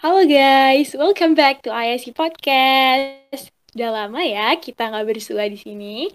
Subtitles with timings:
[0.00, 3.48] Halo guys, welcome back to ISC Podcast.
[3.72, 6.12] Udah lama ya kita nggak bersua di sini.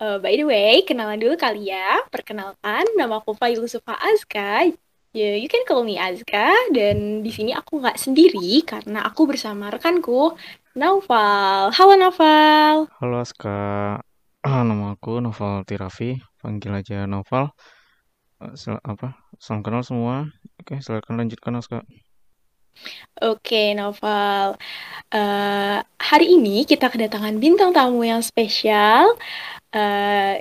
[0.00, 2.08] Uh, by the way, kenalan dulu kali ya.
[2.08, 4.72] Perkenalkan, nama aku Failu Sufa Azka.
[5.18, 6.54] Yeah, you can call me Azka.
[6.70, 10.38] Dan di sini aku nggak sendiri karena aku bersama rekanku,
[10.78, 11.74] Naufal.
[11.74, 12.86] Halo Naufal.
[13.02, 13.98] Halo Azka.
[14.46, 16.22] Ah, nama aku Noval Tirafi.
[16.38, 17.50] Panggil aja Noval.
[18.38, 19.18] Uh, sel apa?
[19.42, 20.30] Salam kenal semua.
[20.62, 21.82] Oke, silakan lanjutkan Azka.
[23.18, 24.54] Oke, Novel.
[25.10, 29.18] Uh, hari ini kita kedatangan bintang tamu yang spesial,
[29.74, 30.38] uh,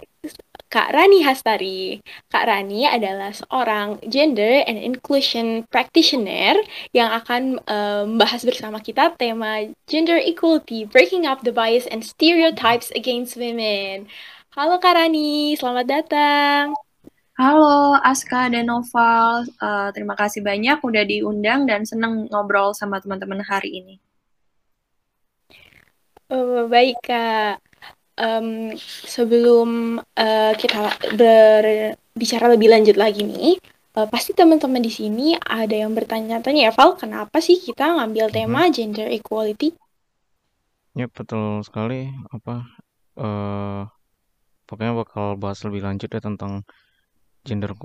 [0.67, 2.03] Kak Rani Hastari.
[2.27, 6.59] Kak Rani adalah seorang gender and inclusion practitioner
[6.91, 12.91] yang akan uh, membahas bersama kita tema gender equality, breaking up the bias and stereotypes
[12.99, 14.11] against women.
[14.51, 16.75] Halo Kak Rani, selamat datang.
[17.39, 23.39] Halo Aska dan Noval, uh, terima kasih banyak udah diundang dan senang ngobrol sama teman-teman
[23.45, 23.95] hari ini.
[26.27, 27.66] Oh, baik Kak.
[28.17, 28.73] Um,
[29.05, 33.61] sebelum uh, kita berbicara lebih lanjut lagi nih,
[33.93, 38.65] uh, pasti teman-teman di sini ada yang bertanya-tanya ya Val, kenapa sih kita ngambil tema
[38.65, 38.73] hmm.
[38.73, 39.77] gender equality?
[40.97, 42.09] Ya betul sekali.
[42.33, 42.65] Apa?
[43.13, 43.85] Uh,
[44.65, 46.65] pokoknya bakal bahas lebih lanjut ya tentang
[47.45, 47.77] gender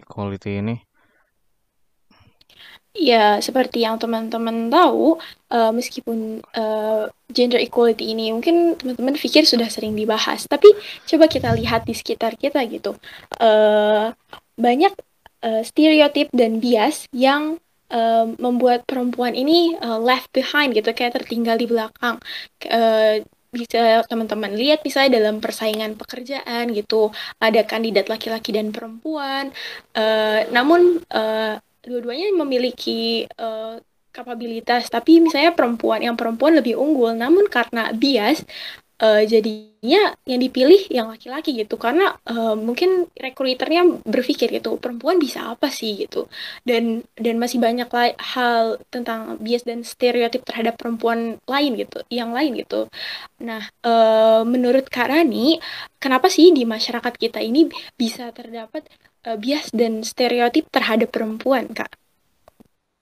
[0.00, 0.76] equality ini?
[2.94, 5.18] Ya, seperti yang teman-teman tahu,
[5.50, 10.70] uh, meskipun uh, gender equality ini mungkin teman-teman pikir sudah sering dibahas, tapi
[11.02, 12.94] coba kita lihat di sekitar kita gitu.
[13.42, 14.14] Uh,
[14.54, 14.94] banyak
[15.42, 17.58] uh, stereotip dan bias yang
[17.90, 22.22] uh, membuat perempuan ini uh, left behind gitu, kayak tertinggal di belakang.
[22.62, 29.54] Uh, bisa teman-teman lihat misalnya dalam persaingan pekerjaan gitu ada kandidat laki-laki dan perempuan
[29.94, 33.78] uh, namun uh, dua-duanya memiliki uh,
[34.14, 37.10] kapabilitas tapi misalnya perempuan yang perempuan lebih unggul.
[37.18, 38.46] Namun karena bias
[39.02, 41.74] uh, jadinya yang dipilih yang laki-laki gitu.
[41.74, 46.06] Karena uh, mungkin rekruternya berpikir gitu perempuan bisa apa sih?
[46.06, 46.30] gitu.
[46.62, 47.90] Dan dan masih banyak
[48.22, 52.86] hal tentang bias dan stereotip terhadap perempuan lain gitu yang lain gitu.
[53.42, 55.58] Nah uh, menurut Kak Rani
[55.98, 57.66] kenapa sih di masyarakat kita ini
[57.98, 58.86] bisa terdapat
[59.24, 61.96] uh, bias dan stereotip terhadap perempuan Kak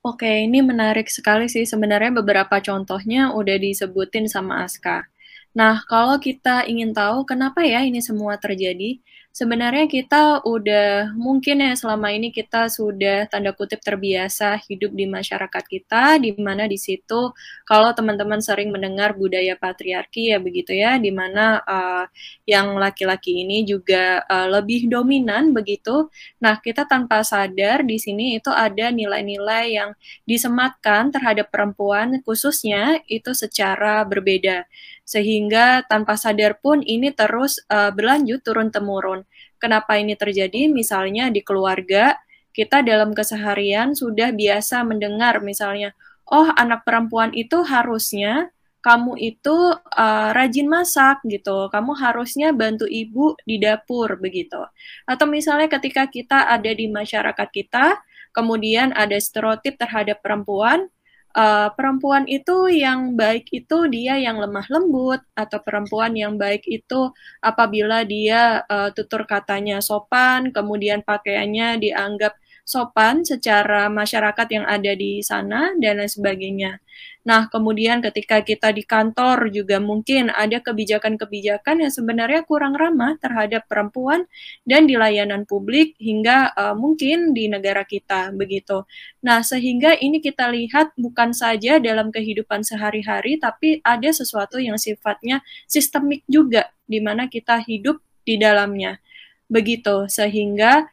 [0.02, 1.62] Oke, ini menarik sekali sih.
[1.62, 5.06] Sebenarnya beberapa contohnya udah disebutin sama Aska.
[5.54, 8.98] Nah, kalau kita ingin tahu kenapa ya ini semua terjadi,
[9.32, 15.64] sebenarnya kita udah mungkin ya selama ini kita sudah tanda kutip terbiasa hidup di masyarakat
[15.64, 17.32] kita, di mana di situ
[17.64, 22.04] kalau teman-teman sering mendengar budaya patriarki ya begitu ya, di mana uh,
[22.44, 26.12] yang laki-laki ini juga uh, lebih dominan begitu.
[26.44, 29.90] Nah, kita tanpa sadar di sini itu ada nilai-nilai yang
[30.28, 34.68] disematkan terhadap perempuan khususnya itu secara berbeda
[35.02, 39.26] sehingga tanpa sadar pun ini terus uh, berlanjut turun temurun.
[39.58, 40.66] Kenapa ini terjadi?
[40.70, 42.18] Misalnya di keluarga
[42.52, 45.96] kita dalam keseharian sudah biasa mendengar misalnya,
[46.28, 48.52] oh anak perempuan itu harusnya
[48.82, 54.58] kamu itu uh, rajin masak gitu, kamu harusnya bantu ibu di dapur begitu.
[55.06, 58.02] Atau misalnya ketika kita ada di masyarakat kita,
[58.34, 60.90] kemudian ada stereotip terhadap perempuan,
[61.36, 67.12] uh, perempuan itu yang baik itu dia yang lemah lembut atau perempuan yang baik itu
[67.40, 75.20] apabila dia uh, tutur katanya sopan kemudian pakaiannya dianggap sopan secara masyarakat yang ada di
[75.20, 76.78] sana dan lain sebagainya.
[77.22, 83.62] Nah, kemudian ketika kita di kantor juga mungkin ada kebijakan-kebijakan yang sebenarnya kurang ramah terhadap
[83.70, 84.26] perempuan
[84.66, 88.82] dan di layanan publik hingga uh, mungkin di negara kita begitu.
[89.22, 95.46] Nah, sehingga ini kita lihat bukan saja dalam kehidupan sehari-hari tapi ada sesuatu yang sifatnya
[95.70, 98.98] sistemik juga di mana kita hidup di dalamnya.
[99.46, 100.90] Begitu, sehingga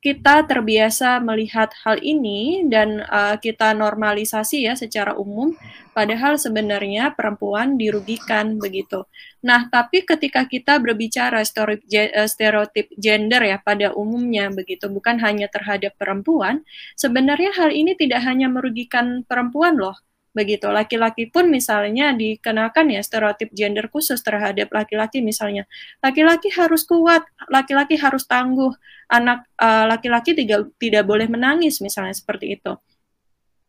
[0.00, 5.52] kita terbiasa melihat hal ini dan uh, kita normalisasi ya secara umum,
[5.92, 9.04] padahal sebenarnya perempuan dirugikan begitu.
[9.44, 15.92] Nah, tapi ketika kita berbicara eh, stereotip gender ya pada umumnya begitu, bukan hanya terhadap
[16.00, 16.64] perempuan,
[16.96, 20.00] sebenarnya hal ini tidak hanya merugikan perempuan loh,
[20.30, 20.66] begitu.
[20.70, 25.66] Laki-laki pun misalnya dikenakan ya stereotip gender khusus terhadap laki-laki misalnya.
[26.02, 28.72] Laki-laki harus kuat, laki-laki harus tangguh,
[29.10, 32.74] anak eh, laki-laki tidak tidak boleh menangis misalnya seperti itu.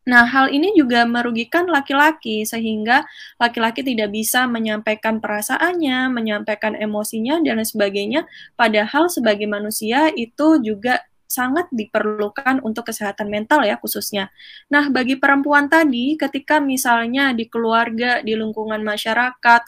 [0.01, 3.05] Nah, hal ini juga merugikan laki-laki, sehingga
[3.37, 8.25] laki-laki tidak bisa menyampaikan perasaannya, menyampaikan emosinya, dan sebagainya.
[8.57, 14.27] Padahal sebagai manusia itu juga sangat diperlukan untuk kesehatan mental ya khususnya.
[14.67, 19.61] Nah, bagi perempuan tadi, ketika misalnya di keluarga, di lingkungan masyarakat,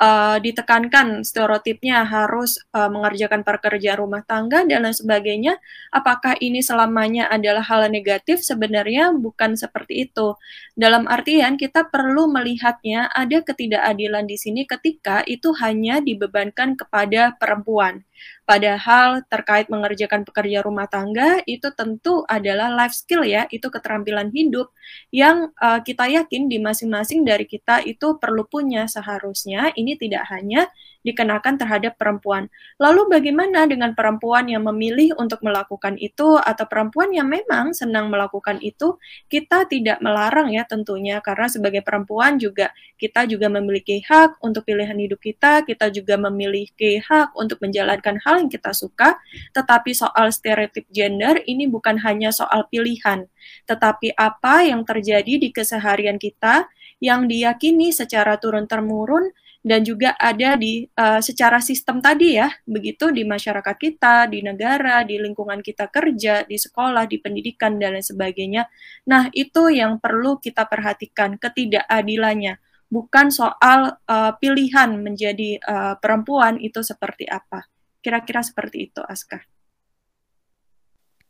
[0.00, 5.58] uh, ditekankan stereotipnya harus uh, mengerjakan pekerjaan rumah tangga dan lain sebagainya,
[5.92, 8.40] apakah ini selamanya adalah hal negatif?
[8.40, 10.38] Sebenarnya bukan seperti itu.
[10.78, 18.06] Dalam artian kita perlu melihatnya ada ketidakadilan di sini ketika itu hanya dibebankan kepada perempuan.
[18.42, 24.74] Padahal terkait mengerjakan pekerja rumah tangga itu tentu adalah life skill ya, itu keterampilan hidup
[25.14, 29.70] yang uh, kita yakin di masing-masing dari kita itu perlu punya seharusnya.
[29.72, 30.66] Ini tidak hanya
[31.02, 32.46] dikenakan terhadap perempuan.
[32.78, 38.58] Lalu bagaimana dengan perempuan yang memilih untuk melakukan itu atau perempuan yang memang senang melakukan
[38.62, 38.96] itu?
[39.26, 42.70] Kita tidak melarang ya tentunya karena sebagai perempuan juga
[43.02, 48.38] kita juga memiliki hak untuk pilihan hidup kita, kita juga memiliki hak untuk menjalankan hal
[48.38, 49.18] yang kita suka,
[49.50, 53.26] tetapi soal stereotip gender ini bukan hanya soal pilihan,
[53.66, 56.70] tetapi apa yang terjadi di keseharian kita
[57.02, 63.22] yang diyakini secara turun-temurun dan juga ada di uh, secara sistem tadi ya, begitu di
[63.22, 68.66] masyarakat kita, di negara, di lingkungan kita kerja, di sekolah, di pendidikan dan lain sebagainya.
[69.06, 72.58] Nah, itu yang perlu kita perhatikan ketidakadilannya,
[72.90, 77.62] bukan soal uh, pilihan menjadi uh, perempuan itu seperti apa.
[78.02, 79.46] Kira-kira seperti itu, Aska.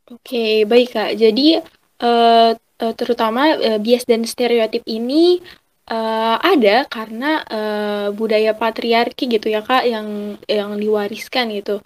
[0.09, 1.13] Oke, baik Kak.
[1.21, 1.61] Jadi
[2.01, 2.51] uh,
[2.97, 5.39] terutama uh, bias dan stereotip ini
[5.83, 11.83] Uh, ada karena uh, budaya patriarki gitu ya kak yang yang diwariskan gitu.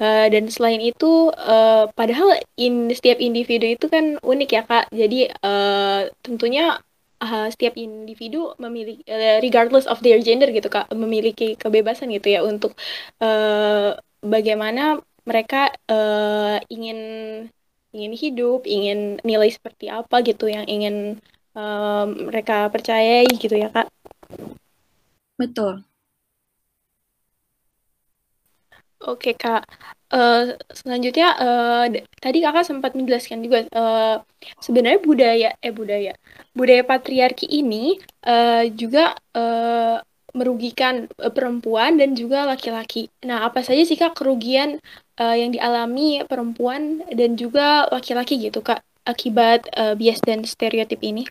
[0.00, 4.84] Uh, dan selain itu uh, padahal in setiap individu itu kan unik ya kak.
[4.94, 6.78] Jadi uh, tentunya
[7.20, 12.40] uh, setiap individu memiliki uh, regardless of their gender gitu kak memiliki kebebasan gitu ya
[12.46, 12.72] untuk
[13.20, 16.98] uh, bagaimana mereka uh, ingin
[17.90, 21.18] ingin hidup ingin nilai seperti apa gitu yang ingin
[21.54, 23.88] um, mereka percayai gitu ya kak.
[25.40, 25.84] Betul.
[29.00, 29.64] Oke kak,
[30.12, 31.88] uh, selanjutnya uh,
[32.20, 34.20] tadi kakak sempat menjelaskan juga uh,
[34.60, 36.12] sebenarnya budaya eh budaya
[36.52, 37.96] budaya patriarki ini
[38.28, 40.04] uh, juga uh,
[40.36, 43.08] merugikan perempuan dan juga laki-laki.
[43.24, 44.76] Nah apa saja sih kak kerugian
[45.16, 51.24] uh, yang dialami perempuan dan juga laki-laki gitu kak akibat uh, bias dan stereotip ini?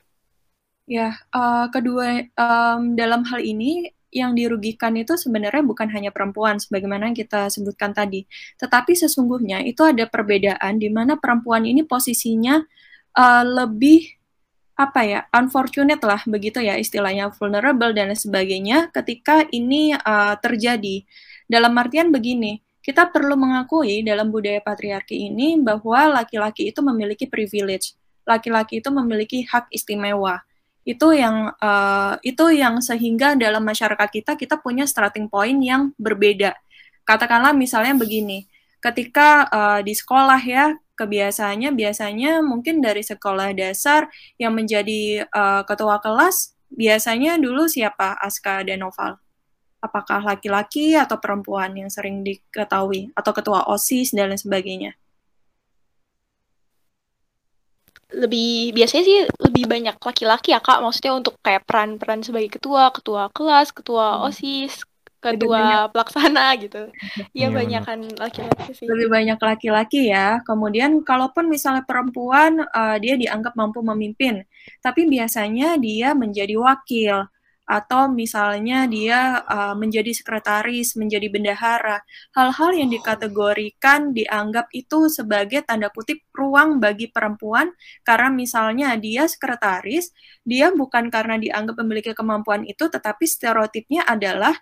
[0.89, 7.13] Ya, uh, kedua um, dalam hal ini yang dirugikan itu sebenarnya bukan hanya perempuan sebagaimana
[7.13, 8.25] yang kita sebutkan tadi,
[8.57, 12.65] tetapi sesungguhnya itu ada perbedaan di mana perempuan ini posisinya
[13.13, 14.17] uh, lebih
[14.81, 21.05] apa ya unfortunate lah begitu ya istilahnya vulnerable dan sebagainya ketika ini uh, terjadi.
[21.45, 27.93] Dalam artian begini kita perlu mengakui dalam budaya patriarki ini bahwa laki-laki itu memiliki privilege
[28.25, 30.41] laki-laki itu memiliki hak istimewa
[30.87, 36.55] itu yang uh, itu yang sehingga dalam masyarakat kita kita punya starting point yang berbeda.
[37.03, 38.47] Katakanlah misalnya begini,
[38.79, 46.03] ketika uh, di sekolah ya kebiasaannya biasanya mungkin dari sekolah dasar yang menjadi uh, ketua
[46.03, 49.15] kelas biasanya dulu siapa Aska dan Noval?
[49.79, 54.91] Apakah laki-laki atau perempuan yang sering diketahui atau ketua OSIS dan lain sebagainya?
[58.09, 60.81] Lebih biasanya sih lebih banyak laki-laki ya kak.
[60.81, 64.27] Maksudnya untuk kayak peran-peran sebagai ketua ketua kelas ketua hmm.
[64.33, 64.73] osis
[65.19, 66.87] ketua pelaksana gitu.
[67.37, 68.87] Ya banyak kan laki-laki sih.
[68.87, 70.39] Lebih banyak laki-laki ya.
[70.47, 74.47] Kemudian kalaupun misalnya perempuan uh, dia dianggap mampu memimpin
[74.79, 77.25] tapi biasanya dia menjadi wakil
[77.69, 82.01] atau misalnya dia uh, menjadi sekretaris, menjadi bendahara,
[82.33, 87.69] hal-hal yang dikategorikan dianggap itu sebagai tanda kutip ruang bagi perempuan.
[88.01, 90.09] Karena misalnya dia sekretaris,
[90.41, 94.57] dia bukan karena dianggap memiliki kemampuan itu, tetapi stereotipnya adalah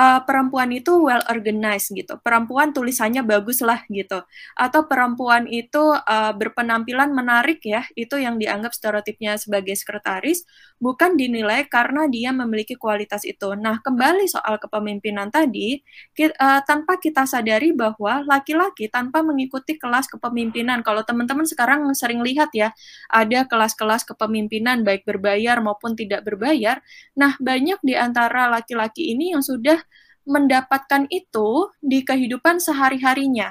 [0.00, 2.16] uh, perempuan itu well organized gitu.
[2.24, 4.24] Perempuan tulisannya bagus lah gitu.
[4.56, 7.84] Atau perempuan itu uh, berpenampilan menarik ya.
[7.92, 10.48] Itu yang dianggap stereotipnya sebagai sekretaris
[10.80, 13.52] bukan dinilai karena dia memiliki kualitas itu.
[13.52, 15.84] Nah, kembali soal kepemimpinan tadi,
[16.16, 21.84] kita, uh, eh, tanpa kita sadari bahwa laki-laki tanpa mengikuti kelas kepemimpinan, kalau teman-teman sekarang
[21.92, 22.72] sering lihat ya,
[23.12, 26.80] ada kelas-kelas kepemimpinan baik berbayar maupun tidak berbayar.
[27.12, 29.84] Nah, banyak di antara laki-laki ini yang sudah
[30.30, 33.50] mendapatkan itu di kehidupan sehari-harinya.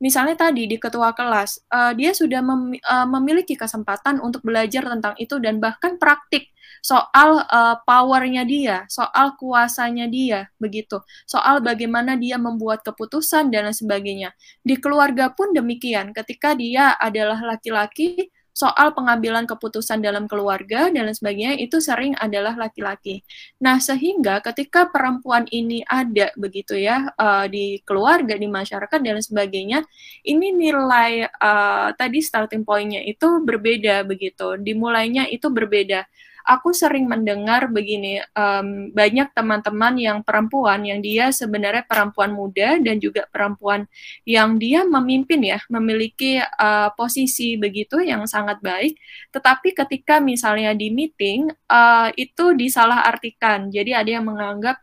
[0.00, 5.12] misalnya tadi di ketua kelas, uh, dia sudah mem uh, memiliki kesempatan untuk belajar tentang
[5.20, 6.48] itu dan bahkan praktik
[6.80, 13.76] soal uh, powernya dia, soal kuasanya dia, begitu, soal bagaimana dia membuat keputusan dan lain
[13.76, 14.32] sebagainya.
[14.64, 21.16] Di keluarga pun demikian, ketika dia adalah laki-laki, soal pengambilan keputusan dalam keluarga dan lain
[21.16, 23.22] sebagainya itu sering adalah laki-laki.
[23.62, 29.24] Nah, sehingga ketika perempuan ini ada begitu ya uh, di keluarga, di masyarakat dan lain
[29.24, 29.78] sebagainya,
[30.26, 34.58] ini nilai uh, tadi starting point-nya itu berbeda begitu.
[34.60, 36.04] Dimulainya itu berbeda
[36.50, 42.98] aku sering mendengar begini, um, banyak teman-teman yang perempuan yang dia sebenarnya perempuan muda dan
[42.98, 43.86] juga perempuan
[44.26, 48.98] yang dia memimpin ya, memiliki uh, posisi begitu yang sangat baik,
[49.30, 53.70] tetapi ketika misalnya di meeting uh, itu disalahartikan.
[53.70, 54.82] Jadi ada yang menganggap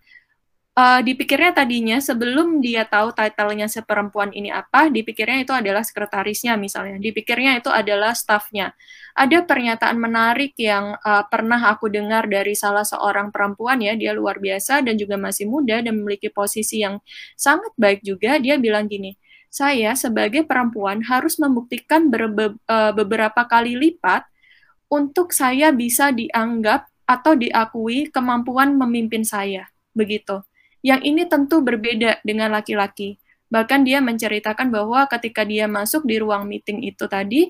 [0.77, 6.53] uh, dipikirnya tadinya sebelum dia tahu title-nya si perempuan ini apa, dipikirnya itu adalah sekretarisnya
[6.55, 8.77] misalnya, dipikirnya itu adalah staffnya.
[9.17, 14.37] Ada pernyataan menarik yang uh, pernah aku dengar dari salah seorang perempuan ya, dia luar
[14.37, 17.01] biasa dan juga masih muda dan memiliki posisi yang
[17.33, 18.37] sangat baik juga.
[18.37, 19.17] Dia bilang gini,
[19.49, 24.29] saya sebagai perempuan harus membuktikan berbe uh, beberapa kali lipat
[24.87, 29.67] untuk saya bisa dianggap atau diakui kemampuan memimpin saya.
[29.97, 30.46] Begitu.
[30.85, 33.17] Yang ini tentu berbeda dengan laki-laki.
[33.47, 37.47] Bahkan dia menceritakan bahwa ketika dia masuk di ruang meeting itu tadi,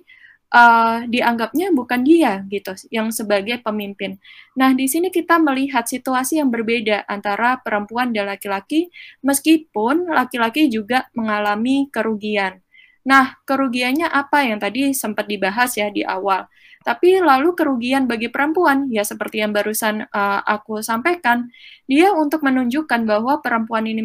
[0.53, 4.21] uh, dianggapnya bukan dia gitu yang sebagai pemimpin.
[4.55, 8.93] Nah, di sini kita melihat situasi yang berbeda antara perempuan dan laki-laki
[9.25, 12.61] meskipun laki-laki juga mengalami kerugian.
[13.07, 16.43] Nah, kerugiannya apa yang tadi sempat dibahas ya di awal.
[16.87, 21.51] Tapi lalu kerugian bagi perempuan, ya seperti yang barusan uh, aku sampaikan,
[21.83, 23.99] dia untuk menunjukkan bahwa perempuan ini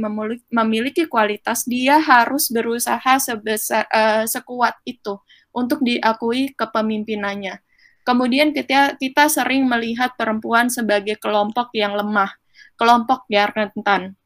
[0.51, 5.15] memiliki kualitas, dia harus berusaha sebesar uh, sekuat itu
[5.55, 7.63] untuk diakui kepemimpinannya.
[8.03, 12.35] Kemudian kita kita sering melihat perempuan sebagai kelompok yang lemah,
[12.75, 14.19] kelompok yang rentan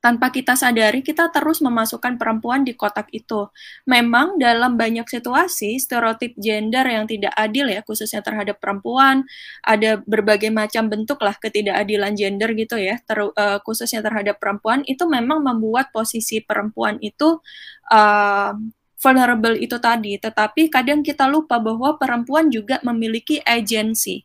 [0.00, 3.52] tanpa kita sadari kita terus memasukkan perempuan di kotak itu.
[3.84, 9.28] Memang dalam banyak situasi stereotip gender yang tidak adil ya khususnya terhadap perempuan
[9.64, 15.04] ada berbagai macam bentuk lah ketidakadilan gender gitu ya ter, uh, khususnya terhadap perempuan itu
[15.04, 17.38] memang membuat posisi perempuan itu
[17.92, 18.56] uh,
[19.00, 24.22] vulnerable itu tadi, tetapi kadang kita lupa bahwa perempuan juga memiliki agensi.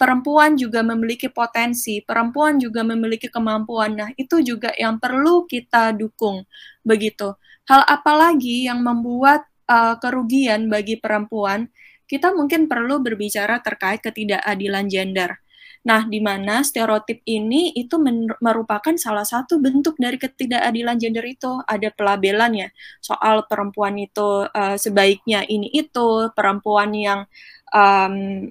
[0.00, 3.92] Perempuan juga memiliki potensi, perempuan juga memiliki kemampuan.
[4.00, 6.48] Nah, itu juga yang perlu kita dukung.
[6.80, 7.36] Begitu.
[7.68, 11.68] Hal apa lagi yang membuat uh, kerugian bagi perempuan?
[12.08, 15.43] Kita mungkin perlu berbicara terkait ketidakadilan gender
[15.84, 18.00] Nah, di mana stereotip ini itu
[18.40, 21.60] merupakan salah satu bentuk dari ketidakadilan gender itu.
[21.68, 22.68] Ada pelabelan ya,
[23.04, 27.28] soal perempuan itu uh, sebaiknya ini itu, perempuan yang
[27.68, 28.48] um,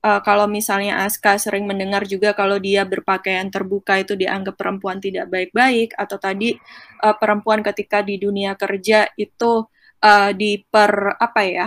[0.00, 5.28] uh, kalau misalnya Aska sering mendengar juga kalau dia berpakaian terbuka itu dianggap perempuan tidak
[5.28, 6.56] baik-baik, atau tadi
[7.04, 9.68] uh, perempuan ketika di dunia kerja itu
[10.00, 11.66] uh, diper apa ya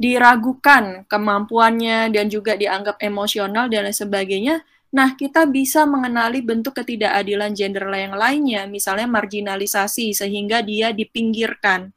[0.00, 4.56] diragukan kemampuannya dan juga dianggap emosional dan lain sebagainya,
[4.90, 11.92] nah kita bisa mengenali bentuk ketidakadilan gender yang lainnya, misalnya marginalisasi sehingga dia dipinggirkan.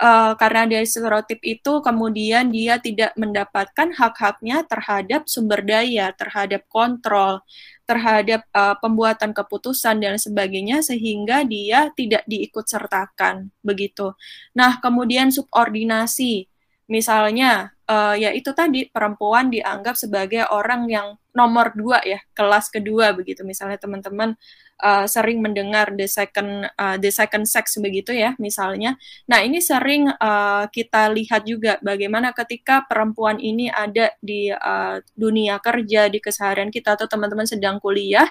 [0.00, 7.44] Uh, karena dari stereotip itu kemudian dia tidak mendapatkan hak-haknya terhadap sumber daya, terhadap kontrol,
[7.84, 14.14] terhadap uh, pembuatan keputusan dan sebagainya sehingga dia tidak diikut sertakan begitu.
[14.54, 16.46] Nah, kemudian subordinasi
[16.90, 23.14] misalnya uh, ya itu tadi perempuan dianggap sebagai orang yang nomor dua ya kelas kedua
[23.14, 23.46] begitu.
[23.46, 24.34] Misalnya teman-teman
[24.82, 28.98] uh, sering mendengar the second uh, the second sex begitu ya misalnya.
[29.30, 35.62] Nah ini sering uh, kita lihat juga bagaimana ketika perempuan ini ada di uh, dunia
[35.62, 38.26] kerja di keseharian kita atau teman-teman sedang kuliah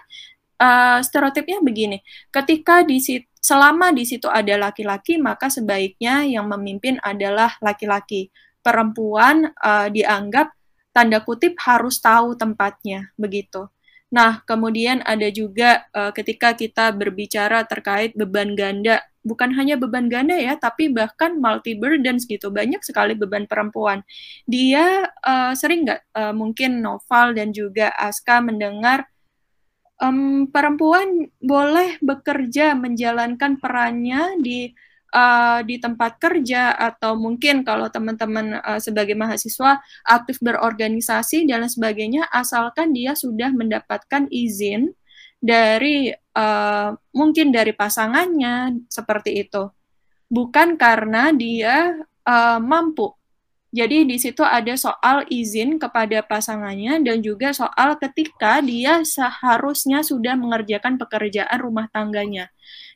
[0.60, 2.04] uh, stereotipnya begini.
[2.28, 8.28] Ketika di situ selama di situ ada laki-laki maka sebaiknya yang memimpin adalah laki-laki
[8.62, 10.52] perempuan uh, dianggap
[10.92, 13.70] tanda kutip harus tahu tempatnya begitu.
[14.10, 20.34] Nah, kemudian ada juga uh, ketika kita berbicara terkait beban ganda, bukan hanya beban ganda
[20.34, 24.02] ya, tapi bahkan multi burdens gitu, banyak sekali beban perempuan.
[24.50, 29.06] Dia uh, sering nggak uh, mungkin Noval dan juga Aska mendengar
[30.02, 34.74] um, perempuan boleh bekerja menjalankan perannya di
[35.14, 41.72] uh, di tempat kerja atau mungkin kalau teman-teman uh, sebagai mahasiswa aktif berorganisasi dan lain
[41.72, 44.94] sebagainya asalkan dia sudah mendapatkan izin
[45.40, 49.72] dari uh, mungkin dari pasangannya seperti itu.
[50.30, 53.18] bukan karena dia uh, mampu.
[53.70, 60.34] Jadi di situ ada soal izin kepada pasangannya dan juga soal ketika dia seharusnya sudah
[60.34, 62.50] mengerjakan pekerjaan rumah tangganya.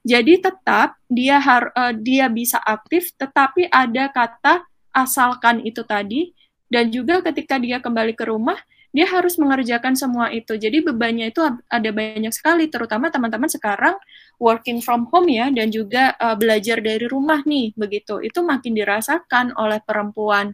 [0.03, 6.35] Jadi tetap dia har uh, dia bisa aktif tetapi ada kata asalkan itu tadi
[6.67, 8.59] dan juga ketika dia kembali ke rumah
[8.93, 10.53] dia harus mengerjakan semua itu.
[10.53, 13.97] Jadi bebannya itu ada banyak sekali, terutama teman-teman sekarang
[14.37, 18.21] working from home ya, dan juga uh, belajar dari rumah nih, begitu.
[18.21, 20.53] Itu makin dirasakan oleh perempuan.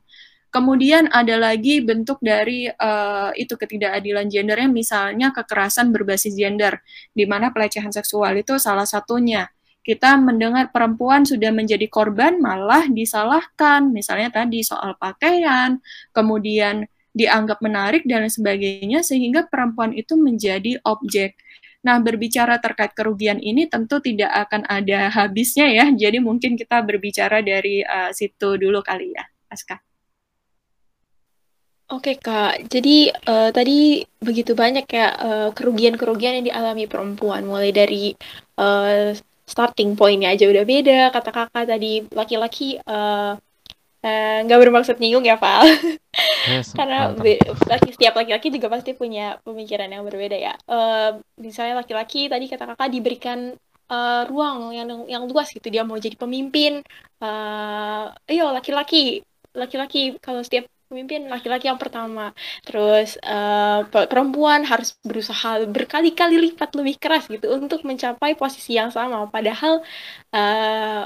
[0.49, 6.81] Kemudian ada lagi bentuk dari uh, itu ketidakadilan gendernya, misalnya kekerasan berbasis gender,
[7.13, 9.45] di mana pelecehan seksual itu salah satunya.
[9.85, 15.77] Kita mendengar perempuan sudah menjadi korban malah disalahkan, misalnya tadi soal pakaian,
[16.17, 21.37] kemudian dianggap menarik dan sebagainya sehingga perempuan itu menjadi objek.
[21.79, 25.85] Nah, berbicara terkait kerugian ini tentu tidak akan ada habisnya ya.
[25.93, 29.88] Jadi mungkin kita berbicara dari uh, situ dulu kali ya, Aska.
[31.89, 35.07] Oke Kak, jadi uh, tadi begitu banyak ya
[35.57, 38.13] kerugian-kerugian uh, yang dialami perempuan, mulai dari
[38.61, 39.09] uh,
[39.49, 43.33] starting pointnya aja udah beda, kata kakak tadi laki-laki uh,
[43.99, 45.67] Eh, nggak uh, bermaksud nyinggung ya Val
[46.47, 47.11] yes, karena
[47.67, 50.55] laki setiap laki-laki juga pasti punya pemikiran yang berbeda ya.
[50.71, 53.59] Uh, misalnya laki-laki tadi kata kakak diberikan
[53.91, 55.67] uh, ruang yang yang luas gitu.
[55.67, 56.79] Dia mau jadi pemimpin.
[57.19, 59.19] Uh, ayo laki-laki.
[59.51, 62.33] Laki-laki kalau setiap pemimpin laki-laki yang pertama
[62.65, 69.29] terus uh, perempuan harus berusaha berkali-kali lipat lebih keras gitu untuk mencapai posisi yang sama
[69.29, 69.85] padahal
[70.33, 71.05] uh,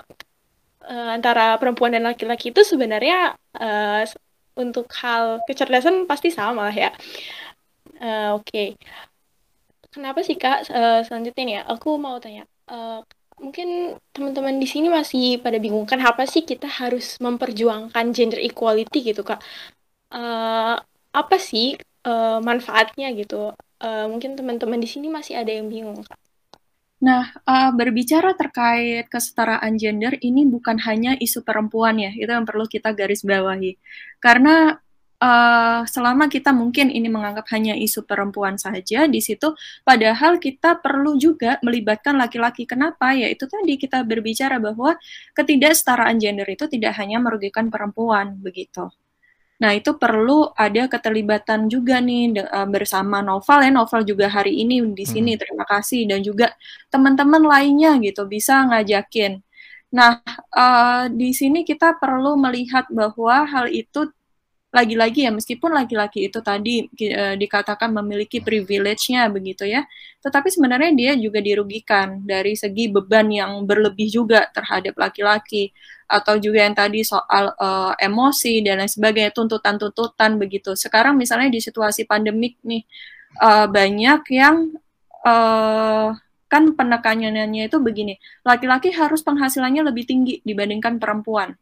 [0.88, 4.04] uh, antara perempuan dan laki-laki itu sebenarnya uh,
[4.54, 6.92] untuk hal kecerdasan pasti sama lah ya.
[7.98, 8.68] Uh, Oke, okay.
[9.90, 10.70] kenapa sih kak?
[10.70, 12.46] Uh, selanjutnya nih ya, aku mau tanya.
[12.70, 13.02] Uh,
[13.42, 19.14] mungkin teman-teman di sini masih pada bingung kan apa sih kita harus memperjuangkan gender equality
[19.14, 19.42] gitu kak?
[20.14, 20.78] Uh,
[21.14, 23.54] apa sih uh, manfaatnya gitu?
[23.84, 26.18] Uh, mungkin teman-teman di sini masih ada yang bingung kak.
[27.04, 32.64] Nah, uh, berbicara terkait kesetaraan gender ini bukan hanya isu perempuan ya, itu yang perlu
[32.64, 33.76] kita garis bawahi.
[34.24, 34.80] Karena
[35.24, 39.56] uh, selama kita mungkin ini menganggap hanya isu perempuan saja di situ,
[39.88, 42.68] padahal kita perlu juga melibatkan laki-laki.
[42.68, 43.16] Kenapa?
[43.16, 45.00] Ya itu tadi kita berbicara bahwa
[45.32, 48.92] ketidaksetaraan gender itu tidak hanya merugikan perempuan begitu.
[49.64, 53.72] Nah, itu perlu ada keterlibatan juga nih uh, bersama Novel ya.
[53.72, 55.40] Novel juga hari ini di sini.
[55.40, 55.40] Hmm.
[55.40, 56.52] Terima kasih dan juga
[56.92, 59.40] teman-teman lainnya gitu bisa ngajakin.
[59.94, 60.20] Nah,
[60.52, 64.10] uh, di sini kita perlu melihat bahwa hal itu
[64.74, 69.86] lagi-lagi ya meskipun laki-laki itu tadi e, dikatakan memiliki privilege-nya begitu ya,
[70.26, 75.70] tetapi sebenarnya dia juga dirugikan dari segi beban yang berlebih juga terhadap laki-laki
[76.10, 77.70] atau juga yang tadi soal e,
[78.02, 80.74] emosi dan lain sebagainya tuntutan-tuntutan begitu.
[80.74, 82.82] Sekarang misalnya di situasi pandemik nih
[83.38, 84.74] e, banyak yang
[85.22, 85.34] e,
[86.50, 91.54] kan penekanannya itu begini, laki-laki harus penghasilannya lebih tinggi dibandingkan perempuan.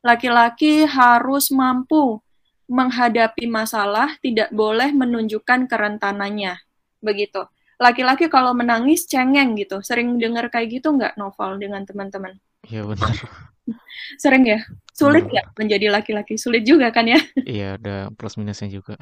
[0.00, 2.24] Laki-laki harus mampu
[2.70, 6.54] menghadapi masalah tidak boleh menunjukkan kerentanannya.
[7.02, 7.42] Begitu.
[7.82, 9.82] Laki-laki kalau menangis cengeng gitu.
[9.82, 12.38] Sering dengar kayak gitu nggak novel dengan teman-teman?
[12.70, 13.10] Iya benar.
[14.22, 14.62] Sering ya?
[14.94, 16.38] Sulit ya menjadi laki-laki?
[16.38, 17.18] Sulit juga kan ya?
[17.42, 18.94] Iya, ada plus minusnya juga.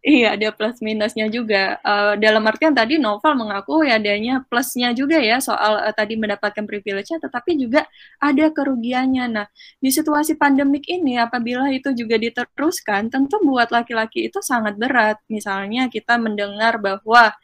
[0.00, 1.76] Iya, ada plus minusnya juga.
[1.84, 6.64] Uh, dalam artian tadi novel mengaku ya adanya plusnya juga ya soal uh, tadi mendapatkan
[6.64, 7.84] privilege-nya, tetapi juga
[8.16, 9.24] ada kerugiannya.
[9.28, 15.20] Nah, di situasi pandemik ini apabila itu juga diteruskan, tentu buat laki-laki itu sangat berat.
[15.28, 17.36] Misalnya kita mendengar bahwa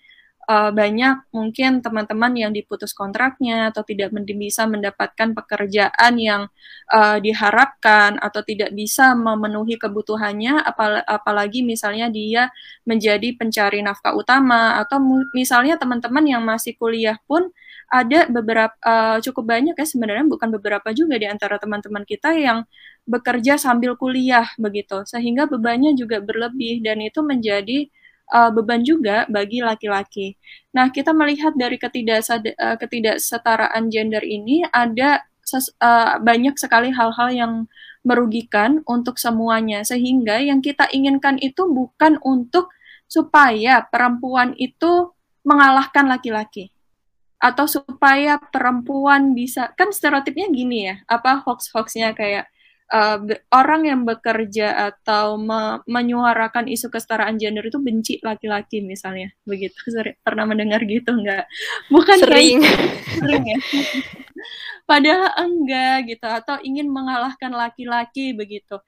[0.47, 6.43] uh, banyak mungkin teman-teman yang diputus kontraknya atau tidak bisa mendapatkan pekerjaan yang
[6.91, 12.51] uh, diharapkan atau tidak bisa memenuhi kebutuhannya apal apalagi misalnya dia
[12.87, 15.03] menjadi pencari nafkah utama atau
[15.35, 17.51] misalnya teman-teman yang masih kuliah pun
[17.87, 22.67] ada beberapa uh, cukup banyak ya sebenarnya bukan beberapa juga di antara teman-teman kita yang
[23.07, 25.07] bekerja sambil kuliah begitu.
[25.07, 27.87] Sehingga bebannya juga berlebih dan itu menjadi
[28.33, 30.35] uh, beban juga bagi laki-laki.
[30.75, 37.53] Nah, kita melihat dari uh, ketidaksetaraan gender ini ada ses, uh, banyak sekali hal-hal yang
[38.07, 42.71] merugikan untuk semuanya sehingga yang kita inginkan itu bukan untuk
[43.11, 45.11] supaya perempuan itu
[45.43, 46.71] mengalahkan laki-laki
[47.37, 52.49] atau supaya perempuan bisa kan stereotipnya gini ya apa hoax-hoaxnya kayak
[52.93, 53.19] uh,
[53.55, 59.33] orang yang bekerja atau me menyuarakan isu kesetaraan gender itu benci laki-laki misalnya.
[59.43, 59.75] Begitu.
[60.23, 61.47] Pernah mendengar gitu enggak?
[61.91, 62.63] Bukan sering.
[63.19, 63.59] sering ya?
[64.87, 68.79] Padahal enggak gitu atau ingin mengalahkan laki-laki begitu.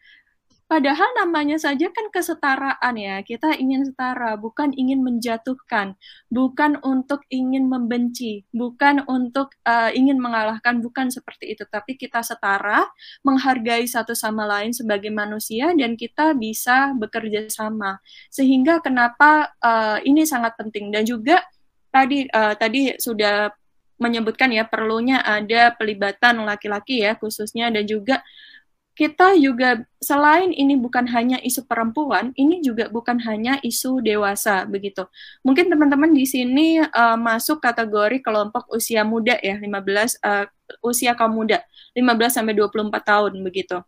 [0.68, 3.24] Padahal namanya saja kan kesetaraan ya.
[3.24, 5.96] Kita ingin setara, bukan ingin menjatuhkan,
[6.28, 11.64] bukan untuk ingin membenci, bukan untuk uh, ingin mengalahkan, bukan seperti itu.
[11.64, 12.84] Tapi kita setara,
[13.24, 17.96] menghargai satu sama lain sebagai manusia dan kita bisa bekerja sama.
[18.28, 21.48] Sehingga kenapa uh, ini sangat penting dan juga
[21.88, 23.48] tadi uh, tadi sudah
[23.98, 28.22] menyebutkan ya perlunya ada pelibatan laki-laki ya khususnya dan juga
[28.98, 35.06] kita juga selain ini bukan hanya isu perempuan, ini juga bukan hanya isu dewasa begitu.
[35.46, 39.70] Mungkin teman-teman di sini uh, masuk kategori kelompok usia muda ya, 15 uh,
[40.42, 40.46] eh,
[40.82, 41.62] usia kaum muda,
[41.94, 43.78] 15 sampai 24 tahun begitu.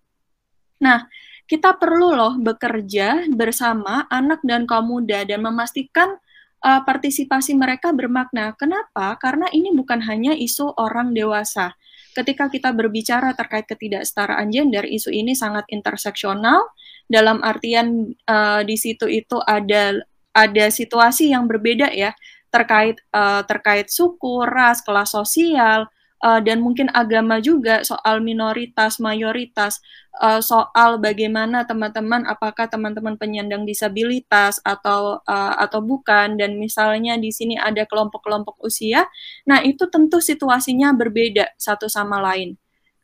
[0.79, 1.11] Nah,
[1.51, 6.23] kita perlu loh bekerja bersama anak dan kaum muda dan memastikan
[6.63, 8.55] uh, partisipasi mereka bermakna.
[8.55, 9.19] Kenapa?
[9.19, 11.75] Karena ini bukan hanya isu orang dewasa
[12.15, 16.71] ketika kita berbicara terkait ketidaksetaraan gender, isu ini sangat interseksional.
[17.11, 19.99] Dalam artian uh, di situ itu ada
[20.31, 22.15] ada situasi yang berbeda ya
[22.55, 25.91] terkait uh, terkait suku, ras, kelas sosial,
[26.25, 29.81] uh, dan mungkin agama juga soal minoritas mayoritas.
[30.21, 36.37] Uh, soal bagaimana teman-teman apakah teman-teman penyandang disabilitas atau uh, atau bukan.
[36.37, 39.09] Dan misalnya di sini ada kelompok-kelompok usia.
[39.49, 42.61] Nah itu tentu situasinya berbeda satu sama lain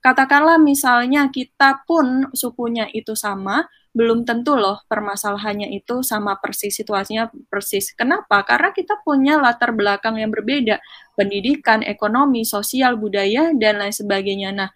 [0.07, 7.33] katakanlah misalnya kita pun sukunya itu sama belum tentu loh permasalahannya itu sama persis situasinya
[7.51, 7.91] persis.
[7.91, 8.47] Kenapa?
[8.47, 10.79] Karena kita punya latar belakang yang berbeda,
[11.19, 14.53] pendidikan, ekonomi, sosial, budaya dan lain sebagainya.
[14.53, 14.71] Nah,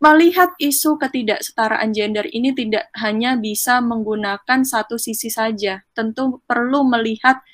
[0.00, 5.84] melihat isu ketidaksetaraan gender ini tidak hanya bisa menggunakan satu sisi saja.
[5.94, 7.44] Tentu perlu melihat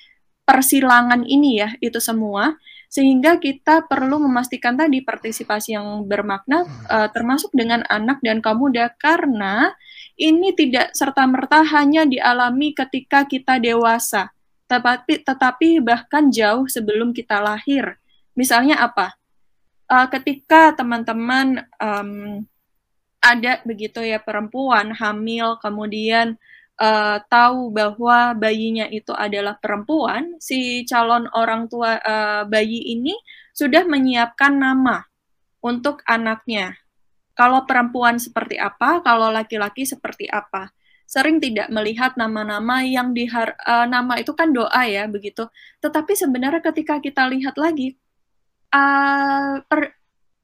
[0.46, 2.54] persilangan ini ya, itu semua
[2.94, 8.86] sehingga kita perlu memastikan tadi partisipasi yang bermakna uh, termasuk dengan anak dan kaum muda
[9.02, 9.74] karena
[10.14, 14.30] ini tidak serta-merta hanya dialami ketika kita dewasa,
[14.70, 17.98] tetapi tetapi bahkan jauh sebelum kita lahir.
[18.38, 19.18] Misalnya apa?
[19.90, 22.46] Uh, ketika teman-teman um,
[23.18, 26.38] ada begitu ya perempuan hamil, kemudian
[26.80, 33.14] uh, tahu bahwa bayinya itu adalah perempuan, si calon orang tua uh, bayi ini
[33.54, 35.06] sudah menyiapkan nama
[35.62, 36.74] untuk anaknya
[37.34, 40.70] kalau perempuan seperti apa, kalau laki-laki seperti apa.
[41.04, 45.50] Sering tidak melihat nama-nama yang di uh, eh, nama itu kan doa ya begitu.
[45.82, 47.98] Tetapi sebenarnya ketika kita lihat lagi
[48.70, 49.98] uh, per,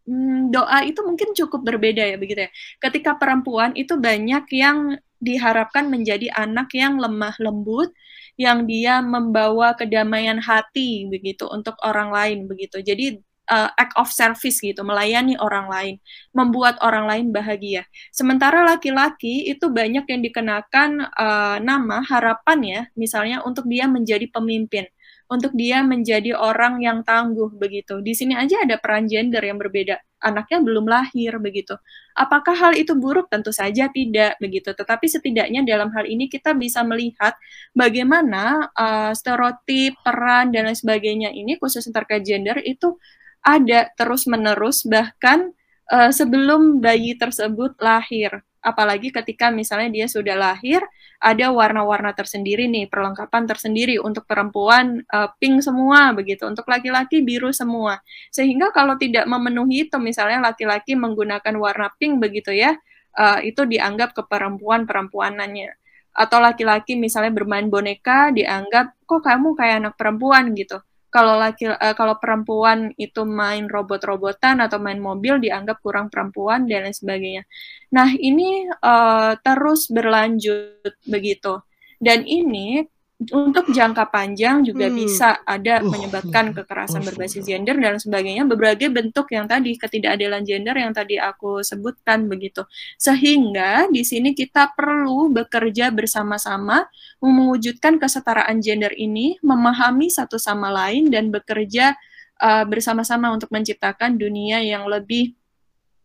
[0.05, 2.51] um, doa itu mungkin cukup berbeda ya begitu ya.
[2.83, 7.93] Ketika perempuan itu banyak yang diharapkan menjadi anak yang lemah lembut,
[8.41, 12.81] yang dia membawa kedamaian hati begitu untuk orang lain begitu.
[12.81, 15.95] Jadi uh, act of service gitu, melayani orang lain,
[16.31, 17.85] membuat orang lain bahagia.
[18.15, 24.87] Sementara laki-laki itu banyak yang dikenakan uh, nama harapan ya, misalnya untuk dia menjadi pemimpin,
[25.31, 28.03] untuk dia menjadi orang yang tangguh begitu.
[28.03, 30.03] Di sini aja ada peran gender yang berbeda.
[30.19, 31.79] Anaknya belum lahir begitu.
[32.19, 33.31] Apakah hal itu buruk?
[33.31, 34.75] Tentu saja tidak begitu.
[34.75, 37.39] Tetapi setidaknya dalam hal ini kita bisa melihat
[37.79, 42.99] bagaimana uh, stereotip, peran dan lain sebagainya ini khusus terkait gender itu
[43.41, 45.55] ada terus-menerus bahkan
[45.95, 48.43] uh, sebelum bayi tersebut lahir.
[48.61, 50.85] Apalagi ketika misalnya dia sudah lahir,
[51.17, 57.53] ada warna-warna tersendiri nih, perlengkapan tersendiri untuk perempuan uh, pink semua begitu, untuk laki-laki biru
[57.57, 58.05] semua.
[58.29, 62.77] Sehingga kalau tidak memenuhi itu misalnya laki-laki menggunakan warna pink begitu ya,
[63.17, 65.73] uh, itu dianggap ke perempuan-perempuanannya.
[66.13, 70.53] Atau laki-laki misalnya bermain boneka dianggap kok kamu kayak anak perempuan?
[70.53, 76.71] gitu kalau laki uh, kalau perempuan itu main robot-robotan atau main mobil dianggap kurang perempuan
[76.71, 77.43] dan lain sebagainya.
[77.91, 81.59] Nah, ini uh, terus berlanjut begitu.
[82.01, 82.87] Dan ini
[83.29, 84.97] untuk jangka panjang juga hmm.
[84.97, 90.41] bisa ada uh, menyebabkan kekerasan uh, berbasis gender dan sebagainya berbagai bentuk yang tadi ketidakadilan
[90.41, 92.65] gender yang tadi aku sebutkan begitu.
[92.97, 96.89] Sehingga di sini kita perlu bekerja bersama-sama
[97.21, 101.93] mewujudkan kesetaraan gender ini memahami satu sama lain dan bekerja
[102.41, 105.37] uh, bersama-sama untuk menciptakan dunia yang lebih